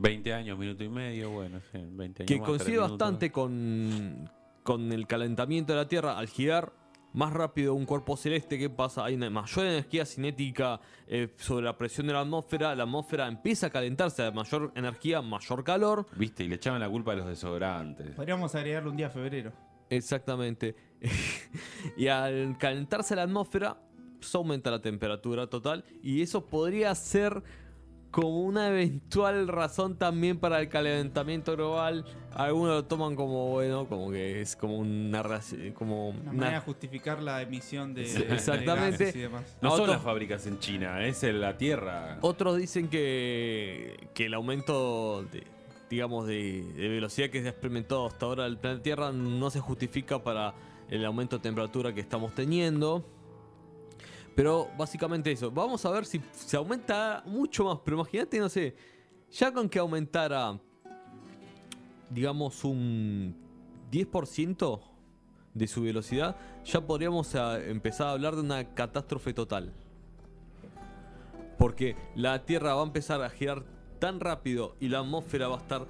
20 0.00 0.32
años, 0.32 0.58
minuto 0.58 0.82
y 0.82 0.88
medio, 0.88 1.30
bueno, 1.30 1.60
sí, 1.70 1.78
20 1.78 2.22
años 2.22 2.28
Que 2.28 2.38
más, 2.38 2.48
coincide 2.48 2.78
bastante 2.78 3.30
con, 3.30 4.30
con 4.62 4.92
el 4.92 5.06
calentamiento 5.06 5.74
de 5.74 5.78
la 5.78 5.88
Tierra 5.88 6.18
al 6.18 6.26
girar 6.28 6.72
más 7.12 7.32
rápido 7.32 7.74
un 7.74 7.84
cuerpo 7.86 8.16
celeste. 8.16 8.58
¿Qué 8.58 8.70
pasa? 8.70 9.04
Hay 9.04 9.14
una 9.14 9.28
mayor 9.30 9.66
energía 9.66 10.06
cinética 10.06 10.80
eh, 11.06 11.28
sobre 11.36 11.64
la 11.64 11.76
presión 11.76 12.06
de 12.06 12.12
la 12.12 12.20
atmósfera. 12.20 12.74
La 12.74 12.84
atmósfera 12.84 13.26
empieza 13.26 13.66
a 13.66 13.70
calentarse 13.70 14.22
a 14.22 14.30
mayor 14.30 14.72
energía, 14.74 15.20
mayor 15.20 15.64
calor. 15.64 16.06
Viste, 16.16 16.44
y 16.44 16.48
le 16.48 16.54
echaban 16.56 16.80
la 16.80 16.88
culpa 16.88 17.12
a 17.12 17.16
los 17.16 17.26
desodorantes. 17.26 18.14
Podríamos 18.14 18.54
agregarle 18.54 18.90
un 18.90 18.96
día 18.96 19.08
a 19.08 19.10
febrero. 19.10 19.52
Exactamente. 19.90 20.76
y 21.96 22.06
al 22.06 22.56
calentarse 22.58 23.16
la 23.16 23.24
atmósfera, 23.24 23.76
se 24.20 24.36
aumenta 24.36 24.70
la 24.70 24.80
temperatura 24.80 25.48
total. 25.48 25.84
Y 26.02 26.22
eso 26.22 26.46
podría 26.46 26.94
ser 26.94 27.42
como 28.10 28.40
una 28.42 28.68
eventual 28.68 29.46
razón 29.48 29.96
también 29.96 30.38
para 30.38 30.60
el 30.60 30.68
calentamiento 30.68 31.54
global. 31.56 32.04
Algunos 32.34 32.68
lo 32.70 32.84
toman 32.84 33.14
como, 33.16 33.50
bueno, 33.50 33.86
como 33.88 34.10
que 34.10 34.40
es 34.40 34.56
como 34.56 34.78
una 34.78 35.22
como 35.74 36.10
Una 36.10 36.20
una- 36.20 36.32
manera 36.32 36.50
de 36.54 36.60
justificar 36.60 37.22
la 37.22 37.40
emisión 37.42 37.94
de, 37.94 38.06
Sí, 38.06 38.22
de 38.22 38.34
exactamente. 38.34 39.04
gases 39.04 39.16
y 39.16 39.20
demás. 39.20 39.56
No 39.60 39.70
son 39.70 39.80
Otro- 39.82 39.92
las 39.94 40.02
fábricas 40.02 40.46
en 40.46 40.58
China, 40.58 41.04
es 41.06 41.22
en 41.24 41.40
la 41.40 41.56
Tierra. 41.56 42.18
Otros 42.20 42.56
dicen 42.56 42.88
que, 42.88 44.08
que 44.14 44.26
el 44.26 44.34
aumento 44.34 45.24
de, 45.30 45.44
digamos, 45.88 46.26
de, 46.26 46.62
de 46.76 46.88
velocidad 46.88 47.30
que 47.30 47.40
se 47.42 47.48
ha 47.48 47.50
experimentado 47.50 48.06
hasta 48.06 48.26
ahora 48.26 48.44
del 48.44 48.58
planeta 48.58 48.82
Tierra 48.82 49.12
no 49.12 49.50
se 49.50 49.60
justifica 49.60 50.22
para 50.22 50.54
el 50.88 51.04
aumento 51.04 51.36
de 51.36 51.42
temperatura 51.42 51.92
que 51.94 52.00
estamos 52.00 52.34
teniendo. 52.34 53.04
Pero 54.40 54.70
básicamente 54.74 55.30
eso. 55.30 55.50
Vamos 55.50 55.84
a 55.84 55.90
ver 55.90 56.06
si 56.06 56.18
se 56.32 56.56
aumenta 56.56 57.22
mucho 57.26 57.62
más. 57.64 57.78
Pero 57.84 57.98
imagínate, 57.98 58.38
no 58.38 58.48
sé, 58.48 58.74
ya 59.30 59.52
con 59.52 59.68
que 59.68 59.78
aumentara, 59.78 60.58
digamos, 62.08 62.64
un 62.64 63.36
10% 63.92 64.80
de 65.52 65.66
su 65.66 65.82
velocidad, 65.82 66.38
ya 66.64 66.80
podríamos 66.80 67.34
ah, 67.34 67.62
empezar 67.62 68.06
a 68.06 68.12
hablar 68.12 68.34
de 68.34 68.40
una 68.40 68.72
catástrofe 68.72 69.34
total. 69.34 69.74
Porque 71.58 71.94
la 72.14 72.46
Tierra 72.46 72.72
va 72.72 72.80
a 72.80 72.86
empezar 72.86 73.20
a 73.20 73.28
girar 73.28 73.62
tan 73.98 74.20
rápido 74.20 74.74
y 74.80 74.88
la 74.88 75.00
atmósfera 75.00 75.48
va 75.48 75.56
a 75.56 75.60
estar 75.60 75.86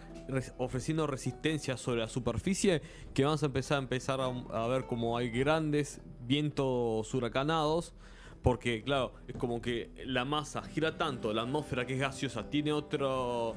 ofreciendo 0.58 1.06
resistencia 1.06 1.76
sobre 1.76 2.00
la 2.00 2.08
superficie 2.08 2.82
que 3.14 3.24
vamos 3.24 3.44
a 3.44 3.46
empezar 3.46 3.78
a 3.78 3.82
empezar 3.82 4.20
a 4.20 4.66
ver 4.66 4.86
como 4.86 5.16
hay 5.16 5.30
grandes 5.30 6.00
vientos 6.26 7.14
huracanados. 7.14 7.94
Porque, 8.42 8.82
claro, 8.82 9.12
es 9.28 9.36
como 9.36 9.60
que 9.60 9.90
la 10.06 10.24
masa 10.24 10.62
gira 10.62 10.96
tanto, 10.96 11.32
la 11.34 11.42
atmósfera 11.42 11.86
que 11.86 11.94
es 11.94 12.00
gaseosa 12.00 12.48
tiene 12.48 12.72
otro, 12.72 13.54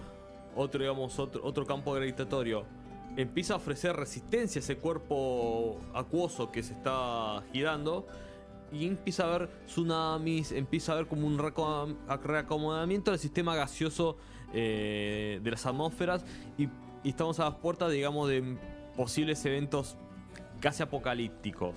otro 0.56 0.82
digamos, 0.82 1.18
otro, 1.20 1.42
otro 1.44 1.66
campo 1.66 1.94
gravitatorio. 1.94 2.66
Empieza 3.16 3.54
a 3.54 3.58
ofrecer 3.58 3.96
resistencia 3.96 4.60
a 4.60 4.64
ese 4.64 4.78
cuerpo 4.78 5.80
acuoso 5.94 6.52
que 6.52 6.64
se 6.64 6.74
está 6.74 7.44
girando. 7.54 8.08
Y 8.72 8.88
empieza 8.88 9.24
a 9.24 9.36
haber 9.36 9.50
tsunamis, 9.68 10.52
empieza 10.52 10.92
a 10.92 10.96
haber 10.96 11.08
como 11.08 11.28
un 11.28 11.38
reacom- 11.38 11.96
reacomodamiento 12.24 13.12
del 13.12 13.20
sistema 13.20 13.56
gaseoso 13.56 14.18
eh, 14.52 15.40
de 15.44 15.52
las 15.52 15.66
atmósferas. 15.68 16.26
Y, 16.58 16.64
y 17.04 17.10
estamos 17.10 17.40
a 17.40 17.46
las 17.46 17.56
puertas, 17.56 17.92
digamos, 17.92 18.30
de 18.30 18.58
posibles 18.98 19.46
eventos 19.46 19.96
casi 20.60 20.82
apocalípticos. 20.82 21.76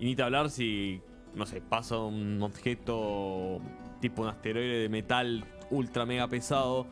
Y 0.00 0.06
ni 0.06 0.16
te 0.16 0.24
hablar 0.24 0.50
si, 0.50 1.00
no 1.34 1.46
sé, 1.46 1.60
pasa 1.60 1.98
un 1.98 2.42
objeto 2.42 3.60
tipo 4.00 4.22
un 4.22 4.28
asteroide 4.28 4.78
de 4.82 4.88
metal 4.88 5.44
ultra 5.70 6.06
mega 6.06 6.28
pesado, 6.28 6.86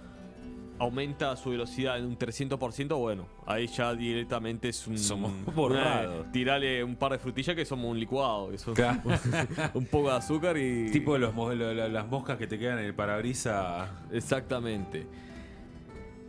aumenta 0.79 1.35
su 1.37 1.51
velocidad 1.51 1.99
en 1.99 2.05
un 2.07 2.19
300%, 2.19 2.99
bueno, 2.99 3.27
ahí 3.47 3.67
ya 3.69 3.95
directamente 3.95 4.69
es 4.69 4.87
un... 4.87 4.99
Somos 4.99 5.33
borrados. 5.55 6.31
tirale 6.33 6.85
un 6.85 6.97
par 6.97 7.13
de 7.13 7.19
frutillas 7.19 7.57
que 7.57 7.65
somos 7.65 7.91
un 7.91 7.99
licuado, 7.99 8.51
que 8.51 8.59
son 8.59 8.75
Claro. 8.75 9.01
un 9.75 9.87
poco 9.87 10.11
de 10.11 10.17
azúcar 10.17 10.59
y... 10.59 10.91
Tipo 10.91 11.17
los, 11.17 11.35
las 11.57 12.07
moscas 12.09 12.37
que 12.37 12.47
te 12.47 12.59
quedan 12.59 12.81
en 12.81 12.85
el 12.87 12.95
parabrisa. 12.95 14.03
Exactamente. 14.13 15.07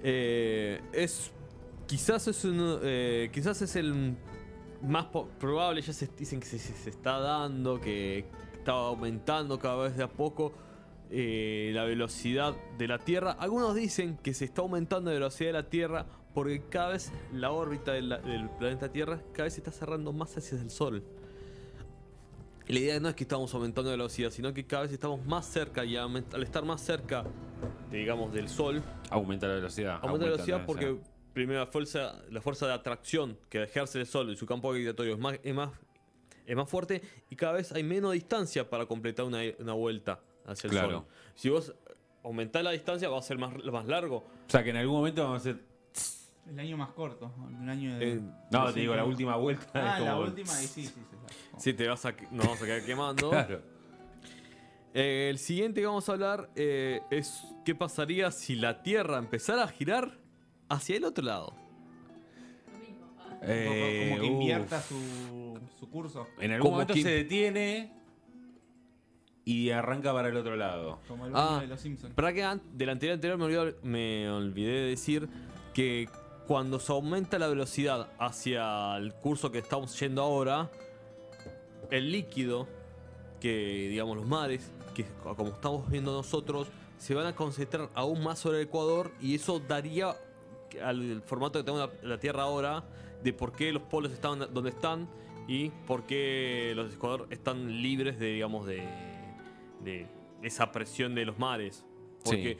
Eh, 0.04 0.80
es. 0.94 1.32
Quizás 1.88 2.28
es 2.28 2.46
un. 2.46 2.80
eh, 2.84 3.30
quizás 3.34 3.62
es 3.62 3.76
el 3.76 4.16
más 4.81 5.07
probable. 5.39 5.81
Ya 5.81 5.93
se 5.93 6.07
dicen 6.17 6.39
que 6.39 6.46
se, 6.46 6.89
está 6.89 7.19
dando. 7.19 7.79
Que 7.81 8.25
está 8.53 8.72
aumentando 8.74 9.57
cada 9.60 9.84
vez 9.84 9.98
de 9.98 10.03
a 10.03 10.10
poco. 10.10 10.53
eh, 11.10 11.72
la 11.74 11.86
velocidad 11.86 12.53
de 12.77 12.88
la 12.88 13.00
Tierra. 13.00 13.31
Algunos 13.39 13.74
dicen 13.75 14.17
que 14.17 14.34
se 14.34 14.43
está 14.43 14.62
aumentando 14.62 15.10
la 15.10 15.13
velocidad 15.15 15.50
de 15.50 15.53
la 15.53 15.69
Tierra. 15.69 16.05
Porque 16.34 16.62
cada 16.69 16.89
vez 16.89 17.12
la 17.34 17.51
órbita 17.51 17.93
de 17.93 18.01
la- 18.01 18.17
del 18.19 18.50
planeta 18.50 18.91
Tierra 18.91 19.22
cada 19.31 19.46
vez 19.46 19.53
se 19.53 19.62
está 19.62 19.72
cerrando 19.72 20.12
más 20.13 20.36
hacia 20.38 20.60
el 20.60 20.69
Sol. 20.69 21.03
Y 22.67 22.74
la 22.74 22.79
idea 22.79 23.00
no 23.00 23.07
es 23.07 23.15
que 23.15 23.24
estamos 23.24 23.53
aumentando 23.53 23.89
la 23.89 23.96
velocidad, 23.96 24.29
sino 24.29 24.53
que 24.53 24.65
cada 24.67 24.84
vez 24.84 24.91
estamos 24.91 25.25
más 25.25 25.46
cerca 25.46 25.86
y 25.86 25.96
al 25.96 26.43
estar 26.43 26.65
más 26.65 26.81
cerca, 26.81 27.24
digamos, 27.89 28.34
del 28.34 28.50
Sol, 28.50 28.84
Aumenta 29.10 29.48
la 29.48 29.53
velocidad. 29.55 30.00
aumenta 30.01 30.25
la 30.25 30.31
velocidad 30.34 30.65
porque 30.65 30.98
primero 31.38 31.60
la 31.60 31.67
fuerza, 31.67 32.20
la 32.32 32.41
fuerza 32.41 32.65
de 32.65 32.74
atracción 32.74 33.38
que 33.48 33.62
ejerce 33.62 34.00
el 34.00 34.08
Sol 34.08 34.32
y 34.32 34.36
su 34.36 34.48
campo 34.48 34.70
gravitatorio 34.72 35.13
es 35.13 35.20
más, 35.20 35.39
es 35.44 35.53
más, 35.53 35.70
es 36.48 36.56
más 36.56 36.67
fuerte 36.67 37.00
y 37.29 37.36
cada 37.36 37.53
vez 37.53 37.72
hay 37.74 37.84
menos 37.84 38.13
distancia 38.13 38.67
para 38.67 38.88
completar 38.88 39.24
una, 39.24 39.41
una 39.60 39.74
vuelta 39.74 40.20
hacia 40.48 40.67
el 40.67 40.72
Claro. 40.72 40.91
Sol. 40.91 41.06
Si 41.36 41.50
vos 41.50 41.75
aumentás 42.24 42.63
la 42.63 42.72
distancia 42.72 43.08
va 43.08 43.20
a 43.20 43.22
ser 43.22 43.38
más, 43.38 43.53
más 43.72 43.86
largo. 43.86 44.17
O 44.17 44.50
sea 44.50 44.63
que 44.63 44.72
en 44.72 44.77
algún 44.77 44.96
momento 44.98 45.22
vamos 45.24 45.46
a 45.46 45.50
hacer. 45.51 45.63
El 46.50 46.60
año 46.60 46.75
más 46.75 46.89
corto, 46.89 47.32
un 47.38 47.70
año 47.70 48.00
de... 48.00 48.13
Eh, 48.13 48.22
No, 48.50 48.65
de 48.67 48.74
te 48.74 48.79
digo, 48.79 48.96
la 48.96 49.06
última 49.06 49.36
vuelta. 49.36 49.67
Ah, 49.75 49.98
es 50.00 50.03
la 50.06 50.12
como- 50.13 50.24
última, 50.24 50.53
y 50.63 50.65
sí, 50.65 50.86
sí, 50.86 50.91
sí. 50.91 51.01
sí. 51.60 51.74
te 51.74 51.88
vas 51.88 52.03
a, 52.03 52.15
nos 52.32 52.46
vamos 52.48 52.62
a 52.63 52.65
quedar 52.65 52.84
quemando. 52.84 53.29
Claro. 53.32 53.62
Eh, 54.94 55.27
el 55.29 55.38
siguiente 55.38 55.82
que 55.82 55.86
vamos 55.86 56.10
a 56.10 56.13
hablar 56.13 56.50
eh, 56.56 57.01
es 57.12 57.44
qué 57.63 57.75
pasaría 57.75 58.32
si 58.32 58.56
la 58.56 58.82
Tierra 58.82 59.20
empezara 59.20 59.63
a 59.65 59.67
girar 59.67 60.17
hacia 60.70 60.98
el 60.98 61.04
otro 61.06 61.24
lado. 61.24 61.54
Eh, 63.42 64.08
como 64.10 64.22
que 64.22 64.28
invierta 64.28 64.82
su, 64.82 65.60
su 65.80 65.90
curso. 65.90 66.28
En 66.40 66.52
algún 66.52 66.64
Como 66.66 66.72
momento 66.74 66.94
que- 66.96 67.04
se 67.04 67.10
detiene 67.10 67.94
y 69.46 69.70
arranca 69.70 70.12
para 70.14 70.30
el 70.30 70.38
otro 70.38 70.56
lado. 70.56 71.00
Como 71.08 71.26
el 71.28 71.34
Ah, 71.36 71.60
de 71.62 71.68
los 71.68 71.80
Simpsons. 71.80 72.14
Para 72.16 72.34
que 72.34 72.42
del 72.74 72.90
anterior 72.90 73.14
anterior 73.14 73.38
me 73.38 73.46
olvidé, 73.46 73.76
me 73.84 74.30
olvidé 74.30 74.72
de 74.72 74.90
decir 74.90 75.30
que 75.74 76.10
cuando 76.48 76.80
se 76.80 76.92
aumenta 76.92 77.38
la 77.38 77.48
velocidad 77.48 78.10
hacia 78.20 78.98
el 78.98 79.14
curso 79.14 79.52
que 79.52 79.60
estamos 79.60 79.98
yendo 80.00 80.22
ahora, 80.24 80.72
el 81.92 82.12
líquido, 82.12 82.68
que 83.40 83.88
digamos 83.90 84.18
los 84.18 84.26
mares, 84.26 84.72
que 84.96 85.06
como 85.22 85.50
estamos 85.52 85.90
viendo 85.90 86.12
nosotros, 86.14 86.68
se 86.98 87.14
van 87.14 87.28
a 87.28 87.36
concentrar 87.36 87.90
aún 87.94 88.24
más 88.24 88.40
sobre 88.40 88.58
el 88.62 88.64
Ecuador 88.68 89.12
y 89.22 89.36
eso 89.36 89.60
daría 89.60 90.16
al 90.84 91.22
formato 91.22 91.60
que 91.60 91.64
tenemos 91.64 91.90
la, 92.02 92.10
la 92.10 92.20
Tierra 92.20 92.44
ahora 92.44 92.84
de 93.24 93.34
por 93.34 93.54
qué 93.54 93.72
los 93.72 93.84
polos 93.84 94.12
están 94.12 94.40
donde 94.54 94.70
están 94.70 95.08
y 95.48 95.70
por 95.88 96.06
qué 96.06 96.74
los 96.76 96.94
Ecuador 96.94 97.28
están 97.30 97.82
libres 97.82 98.20
de 98.20 98.34
digamos 98.34 98.66
de, 98.66 98.84
de 99.84 100.08
esa 100.42 100.72
presión 100.72 101.16
de 101.16 101.26
los 101.26 101.40
mares 101.40 101.86
porque 102.24 102.58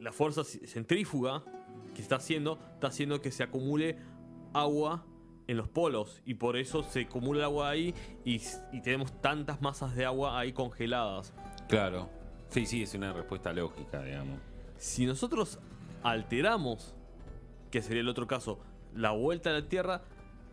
la 0.00 0.12
fuerza 0.12 0.44
centrífuga 0.44 1.42
que 1.94 2.02
está 2.02 2.16
haciendo 2.16 2.58
está 2.74 2.88
haciendo 2.88 3.20
que 3.20 3.30
se 3.30 3.42
acumule 3.42 3.98
agua 4.52 5.04
en 5.46 5.56
los 5.56 5.68
polos 5.68 6.22
y 6.24 6.34
por 6.34 6.56
eso 6.56 6.82
se 6.84 7.02
acumula 7.02 7.40
el 7.40 7.44
agua 7.44 7.68
ahí 7.68 7.94
y, 8.24 8.40
y 8.72 8.80
tenemos 8.80 9.20
tantas 9.20 9.60
masas 9.60 9.94
de 9.94 10.04
agua 10.04 10.38
ahí 10.38 10.52
congeladas 10.52 11.34
Claro. 11.68 12.08
Sí, 12.48 12.66
sí, 12.66 12.82
es 12.82 12.94
una 12.94 13.12
respuesta 13.12 13.52
lógica, 13.52 14.02
digamos. 14.02 14.38
Si 14.76 15.06
nosotros 15.06 15.58
alteramos, 16.04 16.94
que 17.72 17.82
sería 17.82 18.02
el 18.02 18.08
otro 18.08 18.28
caso, 18.28 18.60
la 18.94 19.10
vuelta 19.10 19.50
a 19.50 19.54
la 19.54 19.68
Tierra, 19.68 20.02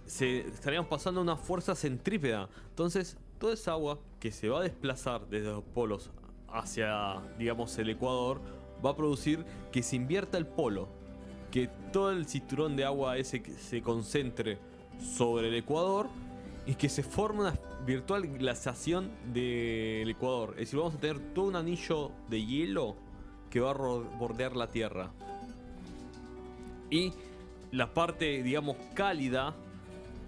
se, 0.05 0.39
estaríamos 0.39 0.89
pasando 0.89 1.21
una 1.21 1.37
fuerza 1.37 1.75
centrípeta. 1.75 2.49
Entonces, 2.69 3.17
toda 3.37 3.53
esa 3.53 3.73
agua 3.73 3.99
que 4.19 4.31
se 4.31 4.49
va 4.49 4.61
a 4.61 4.63
desplazar 4.63 5.27
desde 5.27 5.51
los 5.51 5.63
polos 5.63 6.09
hacia, 6.49 7.21
digamos, 7.37 7.77
el 7.77 7.89
Ecuador, 7.89 8.41
va 8.83 8.91
a 8.91 8.95
producir 8.95 9.45
que 9.71 9.83
se 9.83 9.95
invierta 9.95 10.37
el 10.37 10.47
polo. 10.47 10.89
Que 11.51 11.69
todo 11.91 12.11
el 12.11 12.25
cinturón 12.25 12.75
de 12.75 12.85
agua 12.85 13.17
ese 13.17 13.43
que 13.43 13.53
se 13.53 13.81
concentre 13.81 14.57
sobre 14.99 15.49
el 15.49 15.55
Ecuador 15.55 16.07
y 16.65 16.75
que 16.75 16.87
se 16.87 17.03
forme 17.03 17.41
una 17.41 17.59
virtual 17.85 18.25
glaciación 18.37 19.11
del 19.33 20.09
Ecuador. 20.09 20.51
Es 20.51 20.59
decir, 20.67 20.79
vamos 20.79 20.95
a 20.95 20.99
tener 20.99 21.19
todo 21.33 21.45
un 21.45 21.57
anillo 21.57 22.11
de 22.29 22.45
hielo 22.45 22.95
que 23.49 23.59
va 23.59 23.71
a 23.71 23.73
bordear 23.73 24.55
la 24.55 24.67
Tierra. 24.67 25.11
Y 26.91 27.11
la 27.71 27.93
parte, 27.93 28.43
digamos, 28.43 28.75
cálida, 28.93 29.55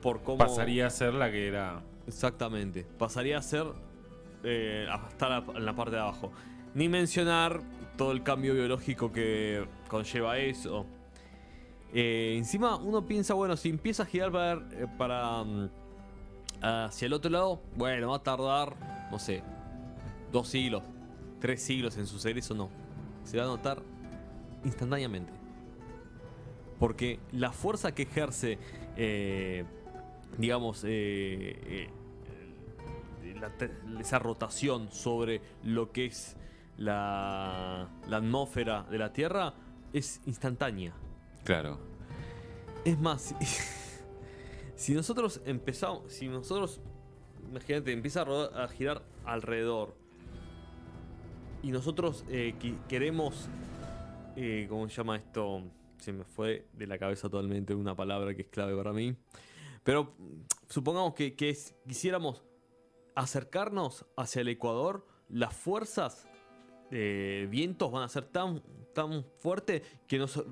por 0.01 0.23
cómo... 0.23 0.37
Pasaría 0.39 0.87
a 0.87 0.89
ser 0.89 1.13
la 1.13 1.29
que 1.31 1.47
era. 1.47 1.81
Exactamente. 2.07 2.85
Pasaría 2.97 3.37
a 3.37 3.41
ser 3.43 3.67
eh, 4.43 4.87
a 4.89 5.07
estar 5.09 5.31
a- 5.31 5.43
en 5.55 5.63
la 5.65 5.75
parte 5.75 5.95
de 5.95 6.01
abajo. 6.01 6.31
Ni 6.73 6.89
mencionar 6.89 7.61
todo 7.97 8.11
el 8.11 8.23
cambio 8.23 8.53
biológico 8.55 9.11
que 9.11 9.65
conlleva 9.87 10.37
eso. 10.39 10.85
Eh, 11.93 12.33
encima 12.37 12.75
uno 12.77 13.05
piensa, 13.05 13.35
bueno, 13.35 13.55
si 13.55 13.69
empieza 13.69 14.03
a 14.03 14.05
girar 14.05 14.31
para, 14.31 14.53
eh, 14.71 14.87
para, 14.97 15.43
mm, 15.43 15.69
hacia 16.61 17.05
el 17.05 17.13
otro 17.13 17.29
lado, 17.29 17.61
bueno, 17.75 18.09
va 18.09 18.15
a 18.17 18.23
tardar, 18.23 18.75
no 19.11 19.19
sé, 19.19 19.43
dos 20.31 20.47
siglos, 20.47 20.81
tres 21.39 21.61
siglos 21.61 21.95
en 21.97 22.07
suceder 22.07 22.37
eso, 22.39 22.53
no. 22.55 22.69
Se 23.23 23.37
va 23.37 23.43
a 23.43 23.47
notar 23.47 23.81
instantáneamente. 24.65 25.31
Porque 26.83 27.17
la 27.31 27.53
fuerza 27.53 27.95
que 27.95 28.03
ejerce, 28.03 28.57
eh, 28.97 29.63
digamos, 30.37 30.83
eh, 30.83 31.87
eh, 33.23 33.35
la 33.39 34.01
esa 34.01 34.19
rotación 34.19 34.91
sobre 34.91 35.39
lo 35.63 35.93
que 35.93 36.07
es 36.07 36.35
la, 36.77 37.87
la 38.09 38.17
atmósfera 38.17 38.83
de 38.91 38.97
la 38.97 39.13
Tierra 39.13 39.53
es 39.93 40.19
instantánea. 40.25 40.93
Claro. 41.45 41.79
Es 42.83 42.99
más, 42.99 43.33
si, 44.75 44.93
nosotros 44.93 45.39
empezamos, 45.45 46.11
si 46.11 46.27
nosotros, 46.27 46.81
imagínate, 47.49 47.93
empieza 47.93 48.23
a, 48.23 48.25
rodar- 48.25 48.61
a 48.61 48.67
girar 48.67 49.03
alrededor 49.23 49.95
y 51.63 51.71
nosotros 51.71 52.25
eh, 52.27 52.53
queremos, 52.89 53.47
eh, 54.35 54.65
¿cómo 54.69 54.89
se 54.89 54.95
llama 54.97 55.15
esto? 55.15 55.63
Se 55.99 56.11
me 56.13 56.23
fue 56.23 56.65
de 56.73 56.87
la 56.87 56.97
cabeza 56.97 57.29
totalmente 57.29 57.73
una 57.73 57.95
palabra 57.95 58.33
que 58.35 58.43
es 58.43 58.47
clave 58.49 58.75
para 58.75 58.91
mí. 58.93 59.15
Pero 59.83 60.13
supongamos 60.69 61.13
que, 61.13 61.35
quisiéramos 61.87 62.43
acercarnos 63.15 64.05
hacia 64.17 64.41
el 64.41 64.47
Ecuador, 64.49 65.05
las 65.29 65.55
fuerzas 65.55 66.27
de 66.89 67.47
vientos 67.49 67.91
van 67.91 68.03
a 68.03 68.09
ser 68.09 68.25
tan, 68.25 68.61
tan 68.93 69.25
fuertes 69.37 69.81
que 70.07 70.17
nos 70.17 70.37
a, 70.37 70.43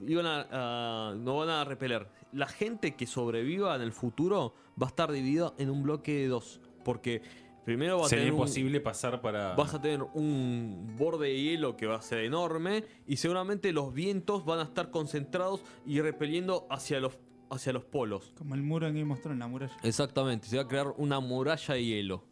a- 1.12 1.16
no 1.16 1.38
van 1.38 1.50
a 1.50 1.64
repeler. 1.64 2.08
La 2.32 2.48
gente 2.48 2.96
que 2.96 3.06
sobreviva 3.06 3.76
en 3.76 3.82
el 3.82 3.92
futuro 3.92 4.54
va 4.82 4.88
a 4.88 4.90
estar 4.90 5.12
dividida 5.12 5.54
en 5.58 5.70
un 5.70 5.84
bloque 5.84 6.14
de 6.14 6.28
dos. 6.28 6.60
Porque 6.84 7.22
Primero 7.66 8.00
va 8.00 8.06
a 8.08 8.10
Sería 8.10 8.24
tener 8.26 8.34
un- 8.34 8.40
imposible 8.40 8.80
pasar 8.82 9.22
para. 9.22 9.54
vas 9.56 9.74
a 9.76 9.82
tener 9.82 10.02
un 10.16 10.96
borde 10.98 11.28
de 11.28 11.40
hielo 11.42 11.78
que 11.78 11.86
va 11.86 11.98
a 11.98 12.02
ser 12.02 12.20
enorme 12.20 12.84
y 13.08 13.18
seguramente 13.18 13.72
los 13.72 13.94
vientos 13.94 14.46
van 14.46 14.60
a 14.60 14.64
estar 14.64 14.90
concentrados 14.90 15.62
y 15.86 16.02
repeliendo 16.02 16.66
hacia 16.72 17.00
los, 17.00 17.20
hacia 17.52 17.72
los 17.72 17.84
polos. 17.86 18.34
Como 18.38 18.56
el 18.56 18.64
muro 18.64 18.88
en 18.88 18.96
Game 18.96 19.14
of 19.14 19.22
Thrones, 19.22 19.38
la 19.40 19.48
muralla. 19.48 19.78
Exactamente, 19.84 20.48
se 20.48 20.56
va 20.58 20.64
a 20.64 20.68
crear 20.68 20.88
una 20.98 21.20
muralla 21.20 21.74
de 21.76 21.86
hielo, 21.86 22.24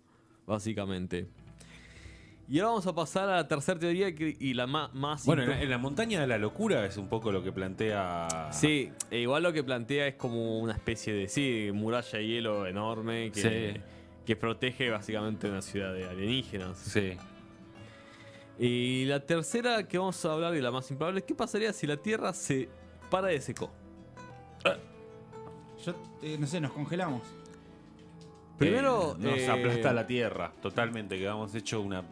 básicamente. 0.48 1.28
Y 2.52 2.58
ahora 2.58 2.70
vamos 2.70 2.88
a 2.88 2.96
pasar 2.96 3.30
a 3.30 3.36
la 3.36 3.48
tercera 3.48 3.80
teoría 3.80 4.16
que- 4.16 4.36
y 4.40 4.56
la 4.56 4.66
ma- 4.66 4.90
más... 4.96 5.24
Bueno, 5.28 5.44
en 5.44 5.50
la, 5.50 5.62
en 5.62 5.70
la 5.70 5.78
montaña 5.78 6.20
de 6.22 6.26
la 6.26 6.40
locura 6.40 6.84
es 6.88 6.98
un 6.98 7.08
poco 7.08 7.32
lo 7.32 7.44
que 7.44 7.52
plantea. 7.52 8.50
Sí, 8.52 8.90
e 9.12 9.20
igual 9.20 9.44
lo 9.44 9.54
que 9.54 9.64
plantea 9.64 10.08
es 10.08 10.16
como 10.16 10.58
una 10.60 10.74
especie 10.74 11.14
de, 11.14 11.28
sí, 11.28 11.70
muralla 11.72 12.18
de 12.18 12.26
hielo 12.28 12.66
enorme 12.66 13.30
que, 13.32 13.74
Sí. 13.76 13.82
Que 14.30 14.36
protege 14.36 14.92
básicamente 14.92 15.50
una 15.50 15.60
ciudad 15.60 15.92
de 15.92 16.08
alienígenas. 16.08 16.78
Sí. 16.78 17.18
Y 18.60 19.06
la 19.06 19.26
tercera 19.26 19.88
que 19.88 19.98
vamos 19.98 20.24
a 20.24 20.34
hablar 20.34 20.56
y 20.56 20.62
la 20.62 20.70
más 20.70 20.92
improbable 20.92 21.22
es 21.22 21.26
qué 21.26 21.34
pasaría 21.34 21.74
si 21.74 21.88
la 21.88 21.98
Tierra 21.98 22.32
se 22.34 22.70
para 23.10 23.30
de 23.30 23.42
seco. 23.42 23.72
Yo, 25.84 25.96
eh, 26.22 26.38
no 26.40 26.46
sé, 26.46 26.62
nos 26.62 26.74
congelamos. 26.74 27.24
Primero, 28.60 29.16
Eh, 29.20 29.24
nos 29.24 29.40
eh, 29.40 29.50
aplasta 29.50 29.94
la 29.94 30.06
tierra 30.06 30.54
totalmente, 30.62 31.18
que 31.18 31.26
hemos 31.26 31.56
hecho 31.56 31.82
una. 31.82 32.04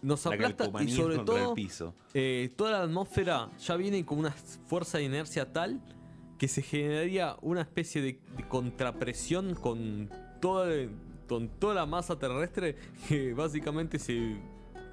nos 0.00 0.24
la 0.26 0.34
aplasta 0.34 0.70
y 0.84 0.88
sobre 0.92 1.18
todo 1.18 1.48
el 1.48 1.54
piso. 1.54 1.92
eh, 2.14 2.52
toda 2.56 2.70
la 2.70 2.82
atmósfera 2.82 3.48
ya 3.58 3.74
viene 3.74 4.04
con 4.06 4.20
una 4.20 4.30
fuerza 4.30 4.98
de 4.98 5.04
inercia 5.04 5.52
tal 5.52 5.80
que 6.38 6.46
se 6.46 6.62
generaría 6.62 7.34
una 7.40 7.62
especie 7.62 8.00
de, 8.00 8.20
de 8.36 8.46
contrapresión 8.46 9.54
con 9.56 10.08
toda, 10.40 10.68
con 11.28 11.48
toda 11.48 11.74
la 11.74 11.86
masa 11.86 12.18
terrestre 12.18 12.74
que 13.06 13.34
básicamente 13.34 13.98
se, 13.98 14.36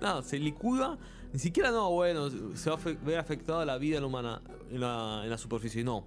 nada, 0.02 0.22
se 0.22 0.38
licúa. 0.38 0.98
Ni 1.34 1.40
siquiera 1.40 1.72
no, 1.72 1.90
bueno, 1.92 2.30
se 2.56 2.70
va 2.70 2.76
a 2.78 3.06
ver 3.06 3.18
afectada 3.20 3.66
la 3.66 3.78
vida 3.78 4.06
humana 4.06 4.42
en 4.70 4.80
la, 4.82 5.22
en 5.24 5.30
la 5.30 5.38
superficie, 5.38 5.84
no. 5.84 6.06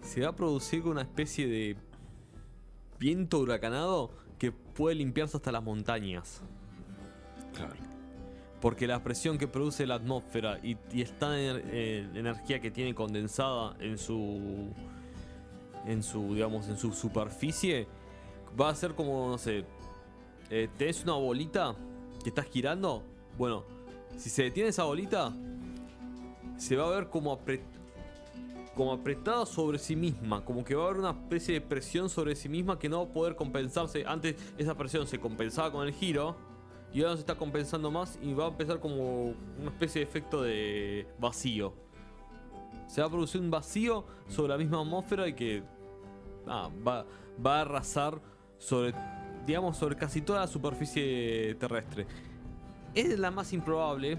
Se 0.00 0.20
va 0.22 0.28
a 0.28 0.36
producir 0.36 0.82
una 0.86 1.02
especie 1.02 1.46
de 1.46 1.76
viento 2.98 3.38
huracanado 3.38 4.10
que 4.38 4.52
puede 4.52 4.96
limpiarse 4.96 5.36
hasta 5.36 5.52
las 5.52 5.62
montañas. 5.62 6.42
Claro. 7.54 7.74
Porque 8.60 8.86
la 8.86 9.02
presión 9.02 9.38
que 9.38 9.46
produce 9.46 9.86
la 9.86 9.94
atmósfera 9.96 10.58
y, 10.62 10.76
y 10.92 11.02
esta 11.02 11.38
ener- 11.38 11.62
eh, 11.66 12.08
energía 12.14 12.60
que 12.60 12.70
tiene 12.70 12.94
condensada 12.94 13.76
en 13.78 13.98
su. 13.98 14.72
en 15.86 16.02
su. 16.02 16.34
digamos, 16.34 16.68
en 16.68 16.76
su 16.78 16.92
superficie. 16.92 17.86
Va 18.58 18.68
a 18.68 18.74
ser 18.74 18.94
como, 18.94 19.28
no 19.28 19.38
sé. 19.38 19.64
eh, 20.50 20.68
tenés 20.76 21.02
una 21.02 21.14
bolita 21.14 21.74
que 22.22 22.28
estás 22.28 22.46
girando. 22.46 23.02
Bueno, 23.36 23.64
si 24.16 24.30
se 24.30 24.44
detiene 24.44 24.70
esa 24.70 24.84
bolita. 24.84 25.32
Se 26.56 26.76
va 26.76 26.86
a 26.86 26.90
ver 26.90 27.08
como 27.08 27.38
como 28.74 28.92
apretada 28.92 29.46
sobre 29.46 29.78
sí 29.78 29.94
misma, 29.96 30.44
como 30.44 30.64
que 30.64 30.74
va 30.74 30.84
a 30.84 30.86
haber 30.86 31.00
una 31.00 31.10
especie 31.10 31.54
de 31.54 31.60
presión 31.60 32.08
sobre 32.08 32.34
sí 32.34 32.48
misma 32.48 32.78
que 32.78 32.88
no 32.88 33.04
va 33.04 33.10
a 33.10 33.12
poder 33.12 33.36
compensarse. 33.36 34.04
Antes 34.06 34.36
esa 34.58 34.74
presión 34.74 35.06
se 35.06 35.18
compensaba 35.18 35.70
con 35.70 35.86
el 35.86 35.92
giro 35.92 36.36
y 36.92 37.02
ahora 37.02 37.14
se 37.14 37.20
está 37.20 37.36
compensando 37.36 37.90
más 37.90 38.18
y 38.22 38.32
va 38.34 38.46
a 38.46 38.48
empezar 38.48 38.80
como 38.80 39.34
una 39.60 39.70
especie 39.70 40.00
de 40.00 40.04
efecto 40.08 40.42
de 40.42 41.06
vacío. 41.18 41.74
Se 42.86 43.00
va 43.00 43.06
a 43.06 43.10
producir 43.10 43.40
un 43.40 43.50
vacío 43.50 44.04
sobre 44.28 44.50
la 44.50 44.58
misma 44.58 44.80
atmósfera 44.80 45.26
y 45.26 45.34
que 45.34 45.62
ah, 46.46 46.70
va, 46.86 47.04
va 47.44 47.58
a 47.58 47.60
arrasar 47.62 48.20
sobre, 48.64 48.94
digamos, 49.46 49.76
sobre 49.76 49.96
casi 49.96 50.22
toda 50.22 50.40
la 50.40 50.46
superficie 50.46 51.54
terrestre. 51.60 52.06
Es 52.94 53.18
la 53.18 53.30
más 53.30 53.52
improbable 53.52 54.18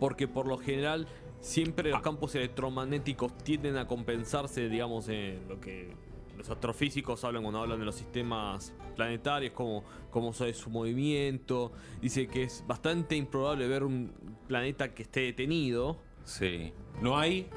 porque 0.00 0.26
por 0.28 0.46
lo 0.46 0.58
general 0.58 1.06
siempre 1.40 1.90
los 1.90 2.00
campos 2.02 2.34
electromagnéticos 2.34 3.36
tienden 3.38 3.76
a 3.76 3.86
compensarse, 3.86 4.68
digamos, 4.68 5.08
en 5.08 5.46
lo 5.48 5.60
que 5.60 5.94
los 6.36 6.48
astrofísicos 6.50 7.24
hablan 7.24 7.42
cuando 7.42 7.60
hablan 7.60 7.78
de 7.78 7.86
los 7.86 7.94
sistemas 7.94 8.74
planetarios, 8.94 9.52
como, 9.52 9.84
como 10.10 10.30
es 10.30 10.56
su 10.56 10.70
movimiento. 10.70 11.72
Dice 12.00 12.26
que 12.26 12.44
es 12.44 12.64
bastante 12.66 13.16
improbable 13.16 13.66
ver 13.68 13.84
un 13.84 14.12
planeta 14.46 14.94
que 14.94 15.02
esté 15.02 15.20
detenido. 15.20 15.98
Sí. 16.24 16.72
No 17.00 17.18
hay. 17.18 17.48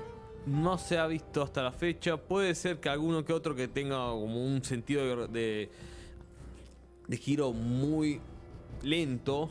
No 0.46 0.78
se 0.78 0.98
ha 0.98 1.06
visto 1.08 1.44
hasta 1.44 1.62
la 1.62 1.72
fecha. 1.72 2.18
Puede 2.18 2.56
ser 2.56 2.80
que 2.80 2.90
alguno 2.90 3.24
que 3.24 3.34
otro 3.34 3.54
que 3.56 3.68
tenga 3.68 3.98
como 4.10 4.44
un 4.46 4.64
sentido 4.64 5.28
de, 5.28 5.28
de, 5.28 5.72
de 7.08 7.18
giro 7.18 7.52
muy 7.54 8.20
lento, 8.82 9.50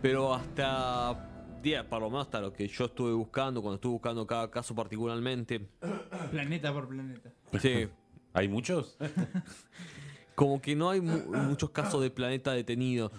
pero 0.00 0.34
hasta 0.34 1.28
día, 1.62 1.88
por 1.88 2.00
lo 2.00 2.10
menos 2.10 2.26
hasta 2.26 2.40
lo 2.40 2.52
que 2.52 2.66
yo 2.66 2.86
estuve 2.86 3.12
buscando, 3.12 3.62
cuando 3.62 3.76
estuve 3.76 3.92
buscando 3.92 4.26
cada 4.26 4.50
caso 4.50 4.74
particularmente. 4.74 5.68
Planeta 6.30 6.72
por 6.72 6.88
planeta. 6.88 7.30
Sí, 7.60 7.86
¿Hay 8.34 8.48
muchos? 8.48 8.96
como 10.34 10.60
que 10.60 10.74
no 10.74 10.90
hay 10.90 11.00
mu- 11.00 11.36
muchos 11.36 11.70
casos 11.70 12.00
de 12.02 12.10
planeta 12.10 12.52
detenido. 12.52 13.12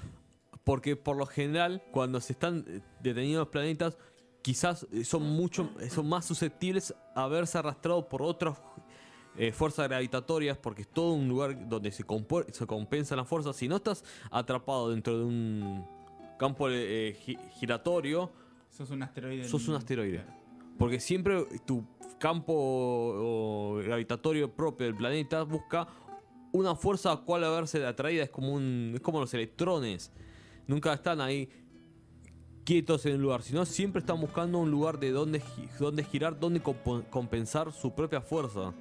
Porque 0.64 0.96
por 0.96 1.16
lo 1.18 1.26
general, 1.26 1.84
cuando 1.92 2.20
se 2.20 2.34
están 2.34 2.66
eh, 2.68 2.82
detenidos 3.02 3.42
los 3.42 3.50
planetas, 3.50 3.98
quizás 4.44 4.86
eh, 4.92 5.04
son 5.04 5.24
mucho, 5.24 5.72
eh, 5.80 5.90
son 5.90 6.08
más 6.08 6.26
susceptibles 6.26 6.94
a 7.16 7.28
verse 7.28 7.58
arrastrados 7.58 8.06
por 8.06 8.22
otras 8.22 8.62
eh, 9.36 9.52
fuerzas 9.52 9.88
gravitatorias, 9.88 10.58
porque 10.60 10.84
es 10.84 10.88
todo 10.90 11.14
un 11.14 11.28
lugar 11.28 11.68
donde 11.68 11.92
se, 11.92 12.06
se 12.52 12.68
compensan 12.68 13.18
las 13.18 13.28
fuerzas. 13.28 13.56
Si 13.56 13.68
no 13.68 13.78
estás 13.78 14.04
atrapado 14.30 14.92
dentro 14.92 15.18
de 15.18 15.26
un 15.26 15.88
campo 16.38 16.70
eh, 16.70 17.18
gi- 17.26 17.40
giratorio, 17.54 18.32
Sos 18.70 18.90
un 18.92 19.02
asteroide. 19.02 19.48
sos 19.48 19.68
un 19.68 19.76
asteroide. 19.76 20.18
Claro. 20.24 20.34
Porque 20.78 21.00
siempre 21.00 21.46
tu 21.66 21.84
campo 22.20 23.80
gravitatorio 23.84 24.52
propio 24.52 24.88
del 24.88 24.96
planeta 24.96 25.44
busca 25.44 25.88
una 26.52 26.76
fuerza 26.76 27.12
a 27.12 27.18
cual 27.18 27.44
a 27.44 27.50
verse 27.50 27.86
atraída. 27.86 28.24
Es 28.24 28.30
como, 28.30 28.54
un, 28.54 28.92
es 28.96 29.02
como 29.02 29.20
los 29.20 29.34
electrones. 29.34 30.12
Nunca 30.68 30.94
están 30.94 31.22
ahí 31.22 31.50
quietos 32.64 33.06
en 33.06 33.16
un 33.16 33.22
lugar, 33.22 33.42
sino 33.42 33.66
siempre 33.66 34.00
están 34.00 34.20
buscando 34.22 34.58
un 34.60 34.72
lugar 34.72 35.00
de 35.00 35.12
donde, 35.12 35.40
gi- 35.40 35.68
donde 35.80 36.04
girar, 36.04 36.40
donde 36.40 36.62
compensar 37.10 37.72
su 37.72 37.94
propia 37.94 38.22
fuerza. 38.22 38.74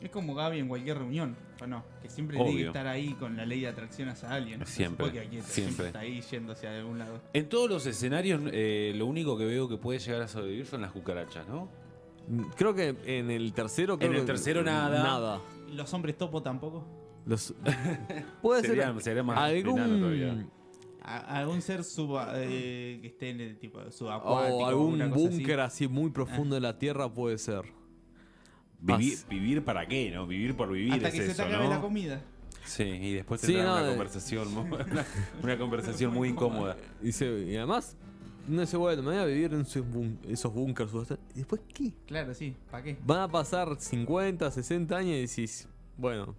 Es 0.00 0.10
como 0.10 0.34
Gaby 0.34 0.58
en 0.58 0.66
cualquier 0.68 0.98
reunión, 0.98 1.36
¿o 1.62 1.66
no? 1.66 1.84
Que 2.02 2.10
siempre 2.10 2.36
tiene 2.36 2.56
que 2.56 2.66
estar 2.66 2.88
ahí 2.88 3.14
con 3.14 3.36
la 3.36 3.46
ley 3.46 3.60
de 3.60 3.68
atracción 3.68 4.08
hacia 4.08 4.30
alguien. 4.30 4.66
Siempre, 4.66 5.10
quieto, 5.12 5.46
siempre. 5.46 5.86
está 5.86 6.00
ahí 6.00 6.20
yendo 6.22 6.52
hacia 6.54 6.76
algún 6.76 6.98
lado. 6.98 7.20
En 7.32 7.48
todos 7.48 7.70
los 7.70 7.86
escenarios, 7.86 8.40
eh, 8.52 8.92
lo 8.96 9.06
único 9.06 9.38
que 9.38 9.44
veo 9.44 9.68
que 9.68 9.76
puede 9.76 10.00
llegar 10.00 10.22
a 10.22 10.26
sobrevivir 10.28 10.66
son 10.66 10.80
las 10.80 10.90
cucarachas, 10.90 11.46
¿no? 11.46 11.68
Creo 12.56 12.74
que 12.74 12.96
en 13.06 13.30
el 13.30 13.52
tercero. 13.52 13.96
creo 13.96 14.10
En 14.10 14.14
el 14.16 14.20
que- 14.22 14.26
tercero 14.26 14.62
nada. 14.64 15.02
Nada. 15.04 15.40
¿Y 15.70 15.74
los 15.74 15.92
hombres 15.94 16.16
topo 16.18 16.42
tampoco? 16.42 16.84
Los- 17.24 17.54
puede 18.42 18.62
ser 18.62 18.70
Sería, 18.70 19.00
sería 19.00 19.22
más 19.22 19.38
algún 19.38 20.50
A- 21.04 21.38
algún 21.38 21.60
ser 21.62 21.82
sub, 21.84 22.16
eh, 22.34 22.98
que 23.02 23.08
esté 23.08 23.30
en 23.30 23.40
el 23.40 23.58
tipo 23.58 23.80
subacuático. 23.90 24.56
o 24.58 24.66
algún 24.66 25.02
así. 25.02 25.12
búnker 25.12 25.60
así 25.60 25.88
muy 25.88 26.10
profundo 26.10 26.54
de 26.54 26.60
la 26.60 26.78
tierra 26.78 27.12
puede 27.12 27.38
ser. 27.38 27.62
Vivir, 28.80 29.18
vivir 29.28 29.64
para 29.64 29.86
qué, 29.86 30.10
¿no? 30.10 30.26
Vivir 30.26 30.56
por 30.56 30.70
vivir 30.72 30.92
Hasta 30.94 31.08
es 31.08 31.14
que 31.14 31.26
se 31.26 31.34
te 31.34 31.42
acabe 31.42 31.64
¿no? 31.64 31.70
la 31.70 31.80
comida. 31.80 32.20
Sí, 32.64 32.82
y 32.84 33.14
después 33.14 33.40
Sí, 33.40 33.48
tendrá 33.48 33.64
no, 33.64 33.72
una 33.74 33.82
de- 33.82 33.88
conversación, 33.90 34.56
una, 34.56 35.06
una 35.42 35.58
conversación 35.58 36.12
muy 36.14 36.28
incómoda. 36.30 36.76
Y, 37.02 37.12
se- 37.12 37.44
y 37.48 37.56
además, 37.56 37.96
no 38.48 38.60
dice, 38.60 38.76
bueno, 38.76 39.02
me 39.02 39.10
voy 39.10 39.18
a 39.18 39.24
vivir 39.24 39.52
en 39.54 39.60
esos, 39.62 39.84
bún- 39.84 40.18
esos 40.28 40.52
búnkers. 40.52 40.90
¿Y 41.34 41.38
después 41.38 41.60
qué? 41.72 41.92
Claro, 42.06 42.34
sí. 42.34 42.54
¿Para 42.70 42.82
qué? 42.84 42.96
Van 43.04 43.20
a 43.20 43.28
pasar 43.28 43.76
50, 43.78 44.50
60 44.50 44.96
años 44.96 45.14
y 45.16 45.20
decís, 45.22 45.68
bueno, 45.96 46.34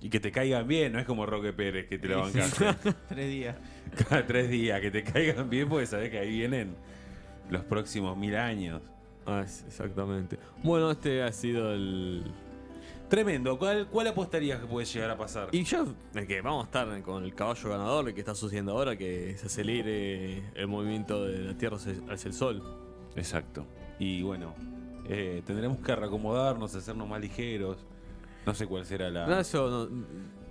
Y 0.00 0.10
que 0.10 0.20
te 0.20 0.30
caigan 0.30 0.68
bien, 0.68 0.92
no 0.92 0.98
es 0.98 1.06
como 1.06 1.24
Roque 1.26 1.52
Pérez 1.52 1.88
que 1.88 1.98
te 1.98 2.08
lo 2.08 2.20
bancaste 2.20 2.66
Tres 3.08 3.28
días. 3.28 3.56
cada 4.08 4.26
tres 4.26 4.50
días, 4.50 4.80
que 4.80 4.90
te 4.90 5.02
caigan 5.02 5.48
bien 5.48 5.68
porque 5.68 5.86
sabes 5.86 6.10
que 6.10 6.18
ahí 6.18 6.30
vienen 6.30 6.76
los 7.50 7.64
próximos 7.64 8.16
mil 8.16 8.36
años. 8.36 8.82
ah, 9.26 9.42
exactamente. 9.44 10.38
Bueno, 10.62 10.90
este 10.90 11.22
ha 11.22 11.32
sido 11.32 11.72
el... 11.72 12.24
Tremendo, 13.08 13.56
¿cuál, 13.56 13.86
cuál 13.86 14.08
apostarías 14.08 14.60
que 14.60 14.66
puede 14.66 14.84
llegar 14.84 15.10
a 15.10 15.16
pasar? 15.16 15.48
Y 15.52 15.62
ya, 15.62 15.84
el 16.14 16.26
que 16.26 16.40
vamos 16.40 16.64
a 16.64 16.66
estar 16.66 17.02
con 17.02 17.22
el 17.22 17.34
caballo 17.36 17.70
ganador, 17.70 18.12
que 18.12 18.20
está 18.20 18.34
sucediendo 18.34 18.72
ahora, 18.72 18.96
que 18.96 19.36
se 19.38 19.46
acelere 19.46 20.42
el 20.56 20.66
movimiento 20.66 21.24
de 21.24 21.38
la 21.38 21.54
Tierra 21.56 21.76
hacia 21.76 21.92
hacia 22.10 22.28
el 22.28 22.34
Sol. 22.34 22.62
Exacto. 23.14 23.64
Y 24.00 24.22
bueno, 24.22 24.54
eh, 25.08 25.40
tendremos 25.46 25.78
que 25.78 25.94
reacomodarnos, 25.94 26.74
hacernos 26.74 27.08
más 27.08 27.20
ligeros. 27.20 27.78
No 28.46 28.54
sé 28.54 28.66
cuál 28.66 28.86
será 28.86 29.10
la... 29.10 29.26
No, 29.26 29.38
eso 29.40 29.68
no, 29.68 29.86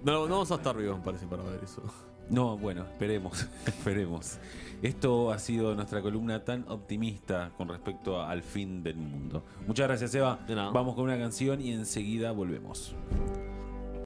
no, 0.04 0.28
no 0.28 0.30
vamos 0.30 0.52
a 0.52 0.56
estar 0.56 0.76
vivos, 0.78 0.98
me 1.00 1.04
parece, 1.06 1.26
para 1.28 1.44
ver 1.44 1.62
eso. 1.64 1.82
No, 2.30 2.58
bueno, 2.58 2.84
esperemos, 2.84 3.48
esperemos. 3.66 4.38
Esto 4.82 5.32
ha 5.32 5.40
sido 5.40 5.74
nuestra 5.76 6.02
columna 6.02 6.44
tan 6.44 6.66
optimista 6.68 7.52
con 7.58 7.70
respecto 7.70 8.20
a- 8.20 8.30
al 8.32 8.42
fin 8.44 8.84
del 8.84 8.98
mundo. 8.98 9.44
Muchas 9.68 9.88
gracias, 9.88 10.14
Eva. 10.16 10.40
De 10.48 10.56
nada. 10.56 10.72
Vamos 10.72 10.96
con 10.96 11.06
una 11.06 11.18
canción 11.18 11.62
y 11.62 11.72
enseguida 11.72 12.32
volvemos. 12.32 12.96